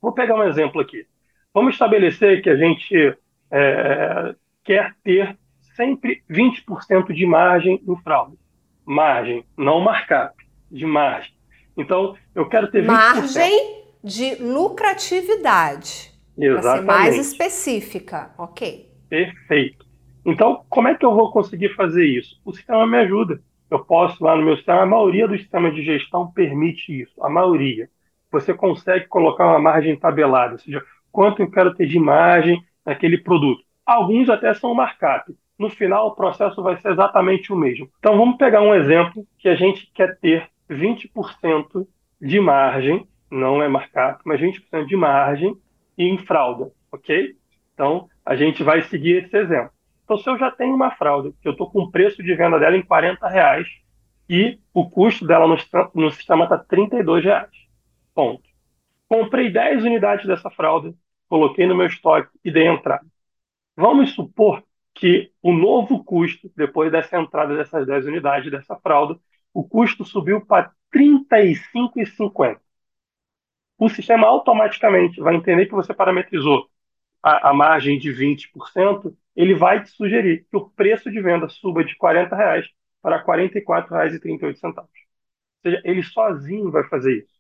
Vou 0.01 0.13
pegar 0.13 0.37
um 0.37 0.45
exemplo 0.45 0.81
aqui. 0.81 1.05
Vamos 1.53 1.75
estabelecer 1.75 2.43
que 2.43 2.49
a 2.49 2.57
gente 2.57 3.17
é, 3.51 4.35
quer 4.63 4.95
ter 5.03 5.37
sempre 5.75 6.23
20% 6.31 7.13
de 7.13 7.27
margem 7.27 7.83
em 7.87 7.97
fraude. 7.97 8.39
Margem, 8.85 9.45
não 9.59 9.81
markup, 9.81 10.35
de 10.71 10.87
margem. 10.87 11.35
Então, 11.77 12.17
eu 12.35 12.49
quero 12.49 12.71
ter 12.71 12.83
20%. 12.83 12.87
Margem 12.87 13.85
de 14.03 14.37
lucratividade. 14.37 16.13
Exatamente. 16.39 16.63
Para 16.63 16.77
ser 16.77 16.85
mais 16.85 17.19
específica, 17.19 18.31
ok. 18.39 18.91
Perfeito. 19.09 19.87
Então, 20.25 20.65
como 20.69 20.89
é 20.89 20.95
que 20.95 21.05
eu 21.05 21.15
vou 21.15 21.31
conseguir 21.31 21.75
fazer 21.75 22.05
isso? 22.05 22.41
O 22.45 22.53
sistema 22.53 22.87
me 22.87 22.97
ajuda 22.99 23.41
eu 23.71 23.85
posso 23.85 24.23
lá 24.23 24.37
no 24.37 24.45
meu 24.45 24.57
sistema, 24.57 24.83
a 24.83 24.87
maioria 24.87 25.27
dos 25.27 25.41
sistemas 25.41 25.75
de 25.75 25.83
gestão 25.83 26.31
permite 26.31 27.03
isso, 27.03 27.23
a 27.23 27.29
maioria. 27.29 27.89
Você 28.31 28.55
consegue 28.55 29.07
colocar 29.07 29.47
uma 29.47 29.59
margem 29.59 29.97
tabelada, 29.97 30.53
ou 30.53 30.59
seja, 30.59 30.83
quanto 31.11 31.43
eu 31.43 31.51
quero 31.51 31.75
ter 31.75 31.87
de 31.87 31.99
margem 31.99 32.63
naquele 32.85 33.19
produto. 33.19 33.65
Alguns 33.85 34.29
até 34.29 34.53
são 34.55 34.75
markup. 34.75 35.35
No 35.59 35.71
final, 35.71 36.09
o 36.09 36.15
processo 36.15 36.63
vai 36.63 36.77
ser 36.77 36.93
exatamente 36.93 37.53
o 37.53 37.57
mesmo. 37.57 37.89
Então, 37.99 38.17
vamos 38.17 38.37
pegar 38.37 38.61
um 38.61 38.75
exemplo 38.75 39.27
que 39.39 39.49
a 39.49 39.55
gente 39.55 39.91
quer 39.95 40.19
ter 40.19 40.49
20% 40.69 41.87
de 42.21 42.41
margem, 42.41 43.07
não 43.31 43.63
é 43.63 43.69
markup, 43.69 44.21
mas 44.25 44.41
20% 44.41 44.87
de 44.87 44.97
margem 44.97 45.57
em 45.99 46.19
fralda, 46.19 46.71
ok? 46.93 47.37
Então, 47.75 48.09
a 48.25 48.35
gente 48.35 48.63
vai 48.63 48.83
seguir 48.83 49.25
esse 49.25 49.37
exemplo. 49.37 49.71
Então, 50.05 50.19
se 50.19 50.29
eu 50.29 50.39
já 50.39 50.51
tenho 50.51 50.75
uma 50.75 50.91
fralda, 50.93 51.33
que 51.43 51.49
eu 51.49 51.53
estou 51.53 51.71
com 51.71 51.81
o 51.81 51.91
preço 51.91 52.23
de 52.23 52.35
venda 52.35 52.59
dela 52.59 52.77
em 52.77 52.83
40 52.83 53.29
reais 53.29 53.67
e 54.29 54.59
o 54.73 54.89
custo 54.89 55.27
dela 55.27 55.47
no, 55.47 55.57
no 55.95 56.11
sistema 56.11 56.45
está 56.45 56.59
32 56.59 57.25
reais. 57.25 57.51
Ponto. 58.15 58.43
Comprei 59.09 59.51
10 59.51 59.85
unidades 59.85 60.27
dessa 60.27 60.51
fralda, 60.51 60.95
coloquei 61.29 61.67
no 61.67 61.77
meu 61.77 61.87
estoque 61.87 62.31
e 62.45 62.51
dei 62.51 62.67
entrada. 62.67 63.07
Vamos 63.77 64.15
supor 64.15 64.63
que 64.95 65.31
o 65.43 65.53
novo 65.53 66.03
custo, 66.03 66.51
depois 66.57 66.91
dessa 66.91 67.19
entrada 67.19 67.55
dessas 67.55 67.87
10 67.87 68.07
unidades 68.07 68.51
dessa 68.51 68.77
fralda, 68.77 69.19
o 69.57 69.65
custo 69.65 70.05
subiu 70.05 70.45
para 70.45 70.71
R$ 70.93 71.01
35,50. 71.31 72.61
O 73.79 73.89
sistema 73.89 74.27
automaticamente 74.27 75.19
vai 75.19 75.35
entender 75.35 75.65
que 75.65 75.73
você 75.73 75.95
parametrizou 75.95 76.69
a, 77.23 77.51
a 77.51 77.55
margem 77.55 77.99
de 77.99 78.11
20%, 78.11 79.17
ele 79.35 79.55
vai 79.55 79.83
te 79.83 79.89
sugerir 79.91 80.47
que 80.51 80.57
o 80.59 80.69
preço 80.69 81.11
de 81.11 81.23
venda 81.23 81.49
suba 81.49 81.83
de 81.83 81.93
R$ 81.93 82.29
reais 82.37 82.67
para 83.01 83.17
R$ 83.17 83.25
44,38. 83.25 84.77
Ou 84.77 84.89
seja, 85.63 85.81
ele 85.85 86.03
sozinho 86.03 86.71
vai 86.71 86.85
fazer 86.85 87.21
isso. 87.21 87.35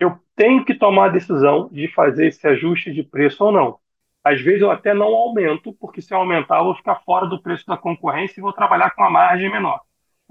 Eu 0.00 0.18
tenho 0.34 0.64
que 0.64 0.74
tomar 0.74 1.06
a 1.06 1.12
decisão 1.12 1.68
de 1.70 1.86
fazer 1.94 2.26
esse 2.26 2.44
ajuste 2.44 2.92
de 2.92 3.04
preço 3.04 3.44
ou 3.44 3.52
não. 3.52 3.78
Às 4.24 4.40
vezes 4.40 4.62
eu 4.62 4.70
até 4.70 4.92
não 4.94 5.14
aumento, 5.14 5.72
porque 5.74 6.02
se 6.02 6.12
eu 6.12 6.18
aumentar 6.18 6.58
eu 6.58 6.64
vou 6.64 6.74
ficar 6.74 6.96
fora 7.04 7.26
do 7.28 7.40
preço 7.40 7.66
da 7.66 7.76
concorrência 7.76 8.40
e 8.40 8.42
vou 8.42 8.52
trabalhar 8.52 8.90
com 8.90 9.02
uma 9.02 9.10
margem 9.10 9.50
menor. 9.50 9.80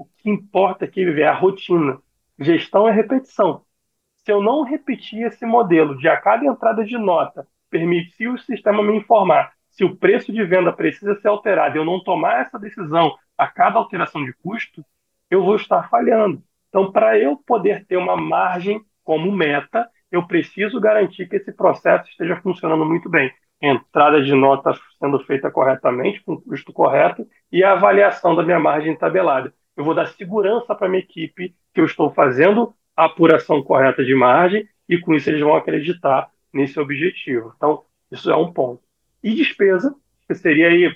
O 0.02 0.06
que 0.18 0.32
importa 0.32 0.86
aqui 0.86 1.04
é 1.04 1.28
a 1.28 1.34
rotina. 1.34 2.02
Gestão 2.40 2.88
é 2.88 2.92
repetição. 2.92 3.64
Se 4.16 4.32
eu 4.32 4.42
não 4.42 4.64
repetir 4.64 5.28
esse 5.28 5.46
modelo 5.46 5.96
de 5.96 6.08
a 6.10 6.18
cada 6.20 6.44
entrada 6.44 6.84
de 6.84 6.98
nota 6.98 7.48
permitir 7.70 8.28
o 8.28 8.38
sistema 8.40 8.82
me 8.82 8.98
informar 8.98 9.54
se 9.70 9.84
o 9.86 9.96
preço 9.96 10.34
de 10.34 10.44
venda 10.44 10.74
precisa 10.74 11.14
ser 11.22 11.28
alterado 11.28 11.78
e 11.78 11.80
eu 11.80 11.86
não 11.86 12.04
tomar 12.04 12.42
essa 12.42 12.58
decisão 12.58 13.16
a 13.38 13.48
cada 13.48 13.78
alteração 13.78 14.26
de 14.26 14.34
custo, 14.34 14.84
eu 15.30 15.44
vou 15.44 15.56
estar 15.56 15.88
falhando. 15.88 16.44
Então, 16.70 16.92
para 16.92 17.18
eu 17.20 17.38
poder 17.38 17.86
ter 17.86 17.98
uma 17.98 18.18
margem 18.18 18.84
como 19.04 19.32
meta, 19.32 19.88
eu 20.12 20.26
preciso 20.26 20.82
garantir 20.82 21.30
que 21.30 21.36
esse 21.36 21.52
processo 21.54 22.10
esteja 22.10 22.42
funcionando 22.42 22.86
muito 22.86 23.08
bem. 23.08 23.32
Entrada 23.62 24.22
de 24.24 24.34
nota 24.34 24.74
sendo 25.00 25.20
feita 25.26 25.52
corretamente, 25.52 26.24
com 26.24 26.42
custo 26.42 26.74
correto, 26.74 27.24
e 27.52 27.64
a 27.64 27.74
avaliação 27.74 28.36
da 28.36 28.42
minha 28.42 28.60
margem 28.60 28.98
tabelada. 28.98 29.54
Eu 29.82 29.86
vou 29.86 29.96
dar 29.96 30.06
segurança 30.10 30.76
para 30.76 30.88
minha 30.88 31.02
equipe 31.02 31.56
que 31.74 31.82
eu 31.82 31.86
estou 31.86 32.12
fazendo 32.12 32.72
a 32.96 33.06
apuração 33.06 33.64
correta 33.64 34.06
de 34.06 34.14
margem 34.14 34.70
e 34.88 35.00
com 35.00 35.16
isso 35.16 35.28
eles 35.28 35.42
vão 35.42 35.56
acreditar 35.56 36.30
nesse 36.54 36.80
objetivo. 36.80 37.52
Então, 37.58 37.84
isso 38.12 38.30
é 38.30 38.38
um 38.38 38.54
ponto. 38.54 38.84
E 39.24 39.34
despesa, 39.34 39.92
que 40.28 40.36
seria 40.36 40.68
aí 40.68 40.96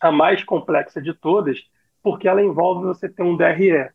a 0.00 0.10
mais 0.10 0.42
complexa 0.42 1.02
de 1.02 1.12
todas, 1.12 1.68
porque 2.02 2.26
ela 2.26 2.42
envolve 2.42 2.86
você 2.86 3.10
ter 3.10 3.22
um 3.22 3.36
DRE. 3.36 3.90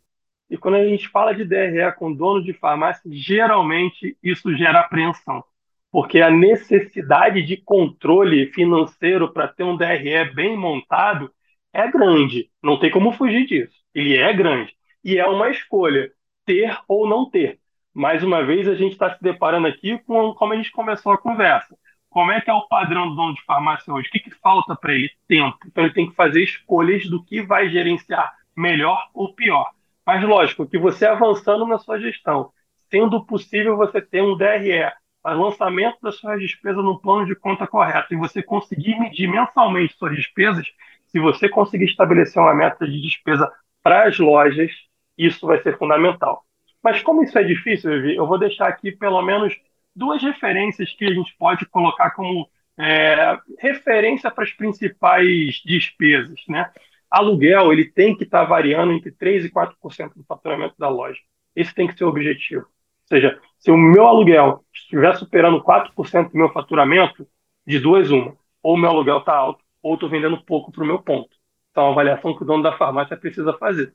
E 0.48 0.56
quando 0.60 0.76
a 0.76 0.86
gente 0.86 1.10
fala 1.10 1.34
de 1.34 1.44
DRE 1.44 1.92
com 1.98 2.13
dono 2.13 2.44
de 2.44 2.54
farmácia, 2.54 3.10
geralmente 3.12 4.15
isso 4.22 4.56
gera 4.56 4.82
apreensão, 4.82 5.44
porque 5.92 6.22
a 6.22 6.30
necessidade 6.30 7.42
de 7.42 7.58
controle 7.58 8.46
financeiro 8.54 9.34
para 9.34 9.48
ter 9.48 9.63
um 9.63 9.76
DRE 9.76 10.32
bem 10.36 10.56
montado 10.56 11.34
é 11.74 11.89
grande, 11.89 12.48
não 12.62 12.80
tem 12.80 12.92
como 12.92 13.12
fugir 13.12 13.48
disso. 13.48 13.79
Ele 13.93 14.17
é 14.17 14.32
grande 14.34 14.75
e 15.04 15.17
é 15.17 15.25
uma 15.25 15.49
escolha 15.49 16.12
ter 16.45 16.78
ou 16.88 17.08
não 17.08 17.30
ter 17.30 17.60
mais 17.93 18.23
uma 18.23 18.43
vez, 18.45 18.67
a 18.67 18.75
gente 18.75 18.93
está 18.93 19.13
se 19.13 19.21
deparando 19.21 19.67
aqui 19.67 19.97
com 19.99 20.34
como 20.34 20.54
a 20.54 20.56
gente 20.56 20.71
começou 20.71 21.12
a 21.12 21.17
conversa. 21.17 21.75
Como 22.10 22.32
é 22.32 22.39
que 22.39 22.49
é 22.49 22.54
o 22.54 22.67
padrão 22.67 23.10
do 23.10 23.15
dono 23.15 23.34
de 23.34 23.43
farmácia 23.43 23.93
hoje? 23.93 24.08
O 24.08 24.12
que, 24.12 24.19
que 24.19 24.32
falta 24.32 24.75
para 24.75 24.93
ele? 24.93 25.12
Tempo. 25.28 25.58
Então, 25.65 25.84
ele 25.84 25.93
tem 25.93 26.10
que 26.10 26.15
fazer 26.15 26.41
escolhas 26.41 27.08
do 27.10 27.23
que 27.23 27.41
vai 27.41 27.69
gerenciar 27.69 28.34
melhor 28.56 29.10
ou 29.13 29.34
pior. 29.34 29.69
Mas, 30.06 30.23
lógico, 30.23 30.65
que 30.65 30.78
você 30.78 31.06
avançando 31.06 31.67
na 31.67 31.78
sua 31.78 31.99
gestão, 31.99 32.52
sendo 32.89 33.23
possível 33.25 33.78
você 33.78 34.02
ter 34.02 34.23
um 34.23 34.36
DRE, 34.36 34.91
o 35.23 35.30
lançamento 35.34 35.97
das 36.02 36.15
suas 36.15 36.39
despesas 36.39 36.84
no 36.84 36.99
plano 36.99 37.25
de 37.25 37.36
conta 37.36 37.67
correto, 37.67 38.13
e 38.13 38.17
você 38.17 38.41
conseguir 38.41 38.97
medir 38.99 39.28
mensalmente 39.28 39.95
suas 39.97 40.15
despesas, 40.15 40.65
se 41.08 41.19
você 41.19 41.49
conseguir 41.49 41.86
estabelecer 41.86 42.41
uma 42.41 42.56
meta 42.56 42.88
de 42.88 43.02
despesa 43.02 43.52
para 43.84 44.08
as 44.08 44.18
lojas, 44.18 44.72
isso 45.18 45.46
vai 45.46 45.62
ser 45.62 45.78
fundamental. 45.78 46.44
Mas 46.84 47.02
como 47.02 47.24
isso 47.24 47.38
é 47.38 47.44
difícil, 47.44 47.92
Vivi, 47.92 48.15
eu 48.15 48.26
vou 48.26 48.39
deixar 48.39 48.68
aqui 48.68 48.92
pelo 48.92 49.22
menos 49.22 49.54
duas 49.96 50.22
referências 50.22 50.94
que 50.94 51.06
a 51.06 51.13
gente 51.13 51.36
pode 51.38 51.65
colocar 51.65 52.12
como 52.12 52.50
é, 52.78 53.38
referência 53.60 54.32
para 54.32 54.46
as 54.46 54.52
principais 54.52 55.62
despesas. 55.65 56.39
Né? 56.48 56.72
Aluguel 57.12 57.74
ele 57.74 57.86
tem 57.86 58.15
que 58.15 58.24
estar 58.24 58.42
tá 58.42 58.46
variando 58.46 58.94
entre 58.94 59.12
3% 59.12 59.46
e 59.46 59.52
4% 59.52 60.13
do 60.15 60.24
faturamento 60.24 60.76
da 60.78 60.88
loja. 60.88 61.20
Esse 61.56 61.74
tem 61.74 61.88
que 61.88 61.98
ser 61.98 62.06
o 62.06 62.10
objetivo. 62.10 62.62
Ou 62.62 63.08
seja, 63.18 63.39
se 63.58 63.72
o 63.72 63.78
meu 63.78 64.06
aluguel 64.06 64.63
estiver 64.74 65.15
superando 65.18 65.62
4% 65.63 66.32
do 66.32 66.38
meu 66.38 66.50
faturamento, 66.50 67.28
de 67.65 67.80
duas 67.80 68.10
uma. 68.12 68.38
Ou 68.63 68.78
meu 68.78 68.89
aluguel 68.89 69.20
está 69.20 69.36
alto, 69.36 69.63
ou 69.82 69.96
estou 69.96 70.10
vendendo 70.10 70.44
pouco 70.44 70.72
para 70.72 70.84
o 70.84 70.88
meu 70.88 71.00
ponto. 71.00 71.30
Então, 71.72 71.84
uma 71.86 71.92
avaliação 71.92 72.36
que 72.36 72.44
o 72.44 72.46
dono 72.46 72.64
da 72.64 72.78
farmácia 72.78 73.18
precisa 73.18 73.54
fazer. 73.54 73.94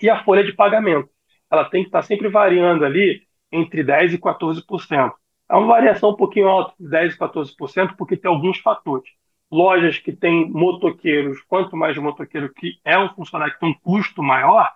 E 0.00 0.10
a 0.10 0.22
folha 0.24 0.44
de 0.44 0.52
pagamento. 0.52 1.08
Ela 1.50 1.64
tem 1.64 1.82
que 1.82 1.88
estar 1.88 2.02
tá 2.02 2.06
sempre 2.06 2.28
variando 2.28 2.84
ali 2.84 3.22
entre 3.50 3.82
10% 3.84 4.14
e 4.14 4.18
14%. 4.18 5.12
É 5.48 5.54
uma 5.54 5.66
variação 5.66 6.10
um 6.10 6.16
pouquinho 6.16 6.48
alta, 6.48 6.74
10% 6.80 7.14
e 7.14 7.18
14%, 7.18 7.96
porque 7.96 8.16
tem 8.16 8.30
alguns 8.30 8.58
fatores. 8.58 9.08
Lojas 9.50 9.98
que 9.98 10.12
têm 10.12 10.50
motoqueiros, 10.50 11.40
quanto 11.42 11.76
mais 11.76 11.96
motoqueiro 11.96 12.52
que 12.52 12.80
é 12.84 12.98
um 12.98 13.08
funcionário 13.14 13.54
que 13.54 13.60
tem 13.60 13.70
um 13.70 13.74
custo 13.74 14.22
maior, 14.22 14.68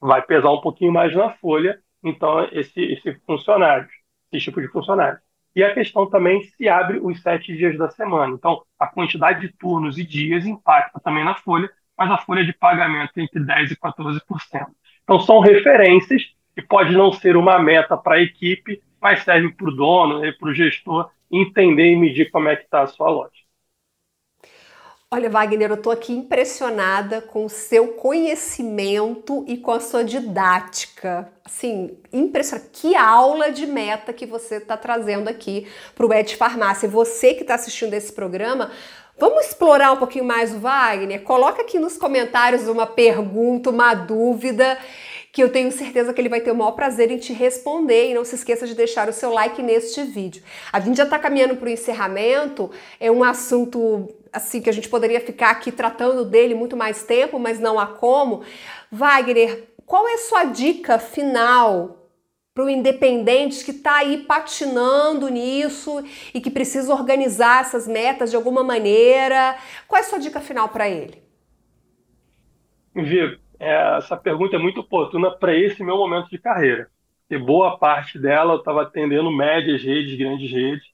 vai 0.00 0.20
pesar 0.22 0.50
um 0.50 0.60
pouquinho 0.60 0.92
mais 0.92 1.14
na 1.14 1.30
folha, 1.30 1.80
então, 2.02 2.44
esse, 2.52 2.80
esse 2.80 3.14
funcionário, 3.26 3.88
esse 4.32 4.44
tipo 4.44 4.60
de 4.60 4.68
funcionário. 4.68 5.18
E 5.54 5.64
a 5.64 5.72
questão 5.74 6.08
também 6.08 6.42
se 6.42 6.68
abre 6.68 6.98
os 7.00 7.20
sete 7.22 7.56
dias 7.56 7.76
da 7.78 7.88
semana. 7.90 8.34
Então, 8.34 8.62
a 8.78 8.86
quantidade 8.86 9.40
de 9.40 9.52
turnos 9.56 9.98
e 9.98 10.04
dias 10.04 10.44
impacta 10.46 11.00
também 11.00 11.24
na 11.24 11.34
folha, 11.34 11.70
mas 11.96 12.10
a 12.10 12.18
folha 12.18 12.44
de 12.44 12.52
pagamento 12.52 13.18
entre 13.18 13.40
10% 13.40 13.70
e 13.70 13.76
14%. 13.76 14.66
Então, 15.02 15.20
são 15.20 15.40
referências 15.40 16.22
e 16.56 16.62
pode 16.62 16.92
não 16.92 17.12
ser 17.12 17.36
uma 17.36 17.58
meta 17.58 17.96
para 17.96 18.16
a 18.16 18.22
equipe, 18.22 18.82
mas 19.00 19.22
serve 19.22 19.50
para 19.52 19.68
o 19.68 19.74
dono 19.74 20.24
e 20.24 20.32
para 20.32 20.48
o 20.48 20.54
gestor 20.54 21.10
entender 21.30 21.92
e 21.92 21.96
medir 21.96 22.30
como 22.30 22.48
é 22.48 22.56
que 22.56 22.64
está 22.64 22.82
a 22.82 22.86
sua 22.86 23.10
loja. 23.10 23.46
Olha, 25.08 25.30
Wagner, 25.30 25.70
eu 25.70 25.76
estou 25.76 25.92
aqui 25.92 26.12
impressionada 26.12 27.22
com 27.22 27.44
o 27.44 27.48
seu 27.48 27.92
conhecimento 27.94 29.44
e 29.46 29.56
com 29.56 29.70
a 29.70 29.78
sua 29.78 30.02
didática. 30.02 31.30
Assim, 31.44 31.96
impressionante. 32.12 32.70
Que 32.72 32.96
aula 32.96 33.52
de 33.52 33.66
meta 33.66 34.12
que 34.12 34.26
você 34.26 34.56
está 34.56 34.76
trazendo 34.76 35.28
aqui 35.28 35.68
para 35.94 36.06
o 36.06 36.12
Ed 36.12 36.34
Farmácia. 36.34 36.88
Você 36.88 37.34
que 37.34 37.42
está 37.42 37.54
assistindo 37.54 37.94
esse 37.94 38.12
programa, 38.12 38.72
Vamos 39.18 39.46
explorar 39.46 39.92
um 39.92 39.96
pouquinho 39.96 40.26
mais 40.26 40.54
o 40.54 40.58
Wagner? 40.58 41.22
Coloca 41.22 41.62
aqui 41.62 41.78
nos 41.78 41.96
comentários 41.96 42.68
uma 42.68 42.86
pergunta, 42.86 43.70
uma 43.70 43.94
dúvida, 43.94 44.78
que 45.32 45.42
eu 45.42 45.50
tenho 45.50 45.72
certeza 45.72 46.12
que 46.12 46.20
ele 46.20 46.28
vai 46.28 46.42
ter 46.42 46.50
o 46.50 46.54
maior 46.54 46.72
prazer 46.72 47.10
em 47.10 47.16
te 47.16 47.32
responder. 47.32 48.10
E 48.10 48.14
não 48.14 48.26
se 48.26 48.34
esqueça 48.34 48.66
de 48.66 48.74
deixar 48.74 49.08
o 49.08 49.14
seu 49.14 49.32
like 49.32 49.62
neste 49.62 50.02
vídeo. 50.02 50.42
A 50.70 50.80
gente 50.80 50.98
já 50.98 51.04
está 51.04 51.18
caminhando 51.18 51.56
para 51.56 51.64
o 51.64 51.70
encerramento, 51.70 52.70
é 53.00 53.10
um 53.10 53.24
assunto 53.24 54.06
assim 54.30 54.60
que 54.60 54.68
a 54.68 54.72
gente 54.72 54.90
poderia 54.90 55.20
ficar 55.20 55.48
aqui 55.48 55.72
tratando 55.72 56.22
dele 56.22 56.54
muito 56.54 56.76
mais 56.76 57.02
tempo, 57.02 57.38
mas 57.38 57.58
não 57.58 57.78
há 57.78 57.86
como. 57.86 58.42
Wagner, 58.92 59.64
qual 59.86 60.06
é 60.06 60.12
a 60.12 60.18
sua 60.18 60.44
dica 60.44 60.98
final 60.98 62.05
para 62.56 62.64
o 62.64 62.70
independente 62.70 63.62
que 63.62 63.70
está 63.70 63.98
aí 63.98 64.24
patinando 64.26 65.28
nisso 65.28 66.02
e 66.32 66.40
que 66.40 66.50
precisa 66.50 66.94
organizar 66.94 67.60
essas 67.60 67.86
metas 67.86 68.30
de 68.30 68.36
alguma 68.36 68.64
maneira? 68.64 69.58
Qual 69.86 70.00
é 70.00 70.02
a 70.02 70.08
sua 70.08 70.18
dica 70.18 70.40
final 70.40 70.70
para 70.70 70.88
ele? 70.88 71.22
Vitor, 72.94 73.38
é, 73.60 73.98
essa 73.98 74.16
pergunta 74.16 74.56
é 74.56 74.58
muito 74.58 74.80
oportuna 74.80 75.30
para 75.30 75.54
esse 75.54 75.84
meu 75.84 75.98
momento 75.98 76.30
de 76.30 76.38
carreira. 76.38 76.88
E 77.28 77.36
boa 77.36 77.76
parte 77.76 78.18
dela 78.18 78.54
eu 78.54 78.60
estava 78.60 78.84
atendendo 78.84 79.30
médias 79.30 79.82
redes, 79.82 80.16
grandes 80.16 80.50
redes. 80.50 80.86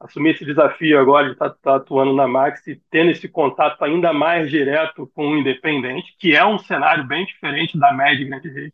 Assumi 0.00 0.30
esse 0.30 0.44
desafio 0.46 0.98
agora 0.98 1.26
de 1.26 1.32
estar 1.32 1.50
tá, 1.50 1.56
tá 1.62 1.76
atuando 1.76 2.14
na 2.14 2.26
Max 2.26 2.66
e 2.66 2.80
tendo 2.90 3.10
esse 3.10 3.28
contato 3.28 3.84
ainda 3.84 4.10
mais 4.14 4.48
direto 4.48 5.06
com 5.14 5.32
o 5.32 5.36
independente, 5.36 6.16
que 6.18 6.34
é 6.34 6.46
um 6.46 6.58
cenário 6.58 7.04
bem 7.06 7.26
diferente 7.26 7.78
da 7.78 7.92
média 7.92 8.22
e 8.22 8.26
grande 8.26 8.48
rede 8.48 8.72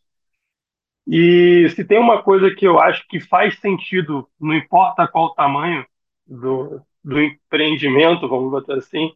e 1.07 1.69
se 1.71 1.85
tem 1.85 1.99
uma 1.99 2.23
coisa 2.23 2.51
que 2.55 2.67
eu 2.67 2.79
acho 2.79 3.07
que 3.09 3.21
faz 3.21 3.59
sentido, 3.59 4.29
não 4.41 4.55
importa 4.55 5.09
qual 5.09 5.27
o 5.27 5.35
tamanho 5.35 5.85
do, 6.27 6.81
do 7.03 7.21
empreendimento, 7.21 8.29
vamos 8.29 8.51
botar 8.51 8.75
assim, 8.75 9.11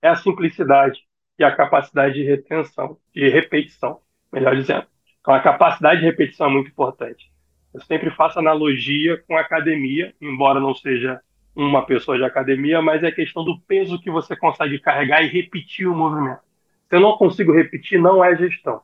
é 0.00 0.08
a 0.08 0.16
simplicidade 0.16 1.00
e 1.38 1.44
a 1.44 1.54
capacidade 1.54 2.14
de 2.14 2.24
retenção, 2.24 2.98
de 3.14 3.28
repetição, 3.28 4.00
melhor 4.32 4.56
dizendo. 4.56 4.86
Então, 5.20 5.34
a 5.34 5.40
capacidade 5.40 6.00
de 6.00 6.06
repetição 6.06 6.46
é 6.46 6.50
muito 6.50 6.70
importante. 6.70 7.32
Eu 7.72 7.80
sempre 7.82 8.10
faço 8.10 8.38
analogia 8.38 9.22
com 9.26 9.36
academia, 9.36 10.14
embora 10.20 10.60
não 10.60 10.74
seja 10.74 11.20
uma 11.54 11.84
pessoa 11.84 12.16
de 12.16 12.24
academia, 12.24 12.82
mas 12.82 13.02
é 13.02 13.08
a 13.08 13.14
questão 13.14 13.44
do 13.44 13.58
peso 13.60 14.00
que 14.00 14.10
você 14.10 14.36
consegue 14.36 14.78
carregar 14.78 15.22
e 15.22 15.28
repetir 15.28 15.86
o 15.86 15.94
movimento. 15.94 16.40
Se 16.88 16.96
eu 16.96 17.00
não 17.00 17.16
consigo 17.16 17.52
repetir, 17.52 18.00
não 18.00 18.22
é 18.22 18.36
gestão. 18.36 18.82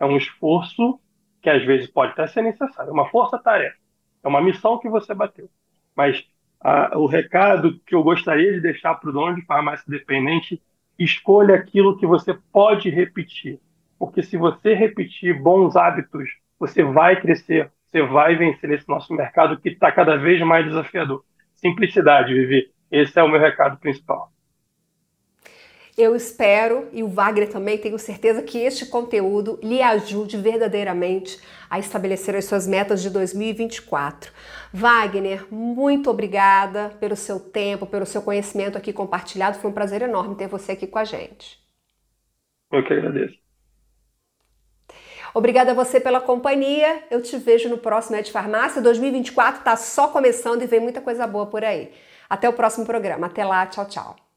É 0.00 0.04
um 0.04 0.16
esforço 0.16 0.98
que 1.40 1.50
às 1.50 1.64
vezes 1.64 1.88
pode 1.88 2.12
até 2.12 2.26
ser 2.26 2.42
necessário, 2.42 2.90
é 2.90 2.92
uma 2.92 3.08
força-tarefa, 3.08 3.76
é 4.22 4.28
uma 4.28 4.40
missão 4.40 4.78
que 4.78 4.88
você 4.88 5.14
bateu. 5.14 5.48
Mas 5.96 6.24
a, 6.60 6.98
o 6.98 7.06
recado 7.06 7.78
que 7.86 7.94
eu 7.94 8.02
gostaria 8.02 8.52
de 8.52 8.60
deixar 8.60 8.94
para 8.94 9.10
o 9.10 9.12
dono 9.12 9.36
de 9.36 9.44
farmácia 9.46 9.84
dependente, 9.88 10.60
escolha 10.98 11.54
aquilo 11.54 11.96
que 11.96 12.06
você 12.06 12.34
pode 12.52 12.90
repetir. 12.90 13.60
Porque 13.98 14.22
se 14.22 14.36
você 14.36 14.74
repetir 14.74 15.40
bons 15.40 15.76
hábitos, 15.76 16.28
você 16.58 16.82
vai 16.82 17.20
crescer, 17.20 17.70
você 17.86 18.02
vai 18.02 18.36
vencer 18.36 18.68
nesse 18.68 18.88
nosso 18.88 19.12
mercado 19.14 19.58
que 19.58 19.70
está 19.70 19.90
cada 19.92 20.16
vez 20.16 20.40
mais 20.42 20.66
desafiador. 20.66 21.24
Simplicidade, 21.54 22.34
Vivi. 22.34 22.70
Esse 22.90 23.18
é 23.18 23.22
o 23.22 23.28
meu 23.28 23.40
recado 23.40 23.78
principal. 23.78 24.30
Eu 25.98 26.14
espero, 26.14 26.86
e 26.92 27.02
o 27.02 27.08
Wagner 27.08 27.50
também, 27.50 27.76
tenho 27.76 27.98
certeza 27.98 28.40
que 28.40 28.56
este 28.56 28.86
conteúdo 28.86 29.58
lhe 29.60 29.82
ajude 29.82 30.36
verdadeiramente 30.36 31.40
a 31.68 31.80
estabelecer 31.80 32.36
as 32.36 32.44
suas 32.44 32.68
metas 32.68 33.02
de 33.02 33.10
2024. 33.10 34.30
Wagner, 34.72 35.52
muito 35.52 36.08
obrigada 36.08 36.90
pelo 37.00 37.16
seu 37.16 37.40
tempo, 37.40 37.84
pelo 37.84 38.06
seu 38.06 38.22
conhecimento 38.22 38.78
aqui 38.78 38.92
compartilhado. 38.92 39.58
Foi 39.58 39.72
um 39.72 39.74
prazer 39.74 40.02
enorme 40.02 40.36
ter 40.36 40.46
você 40.46 40.70
aqui 40.70 40.86
com 40.86 41.00
a 41.00 41.04
gente. 41.04 41.58
Eu 42.70 42.84
que 42.84 42.92
agradeço. 42.92 43.34
Obrigada 45.34 45.72
a 45.72 45.74
você 45.74 45.98
pela 45.98 46.20
companhia. 46.20 47.02
Eu 47.10 47.20
te 47.20 47.36
vejo 47.38 47.68
no 47.68 47.76
próximo 47.76 48.16
Ed 48.16 48.30
Farmácia. 48.30 48.80
2024 48.80 49.58
está 49.58 49.74
só 49.74 50.06
começando 50.06 50.62
e 50.62 50.66
vem 50.66 50.78
muita 50.78 51.00
coisa 51.00 51.26
boa 51.26 51.46
por 51.46 51.64
aí. 51.64 51.90
Até 52.30 52.48
o 52.48 52.52
próximo 52.52 52.86
programa. 52.86 53.26
Até 53.26 53.44
lá. 53.44 53.66
Tchau, 53.66 53.86
tchau. 53.88 54.27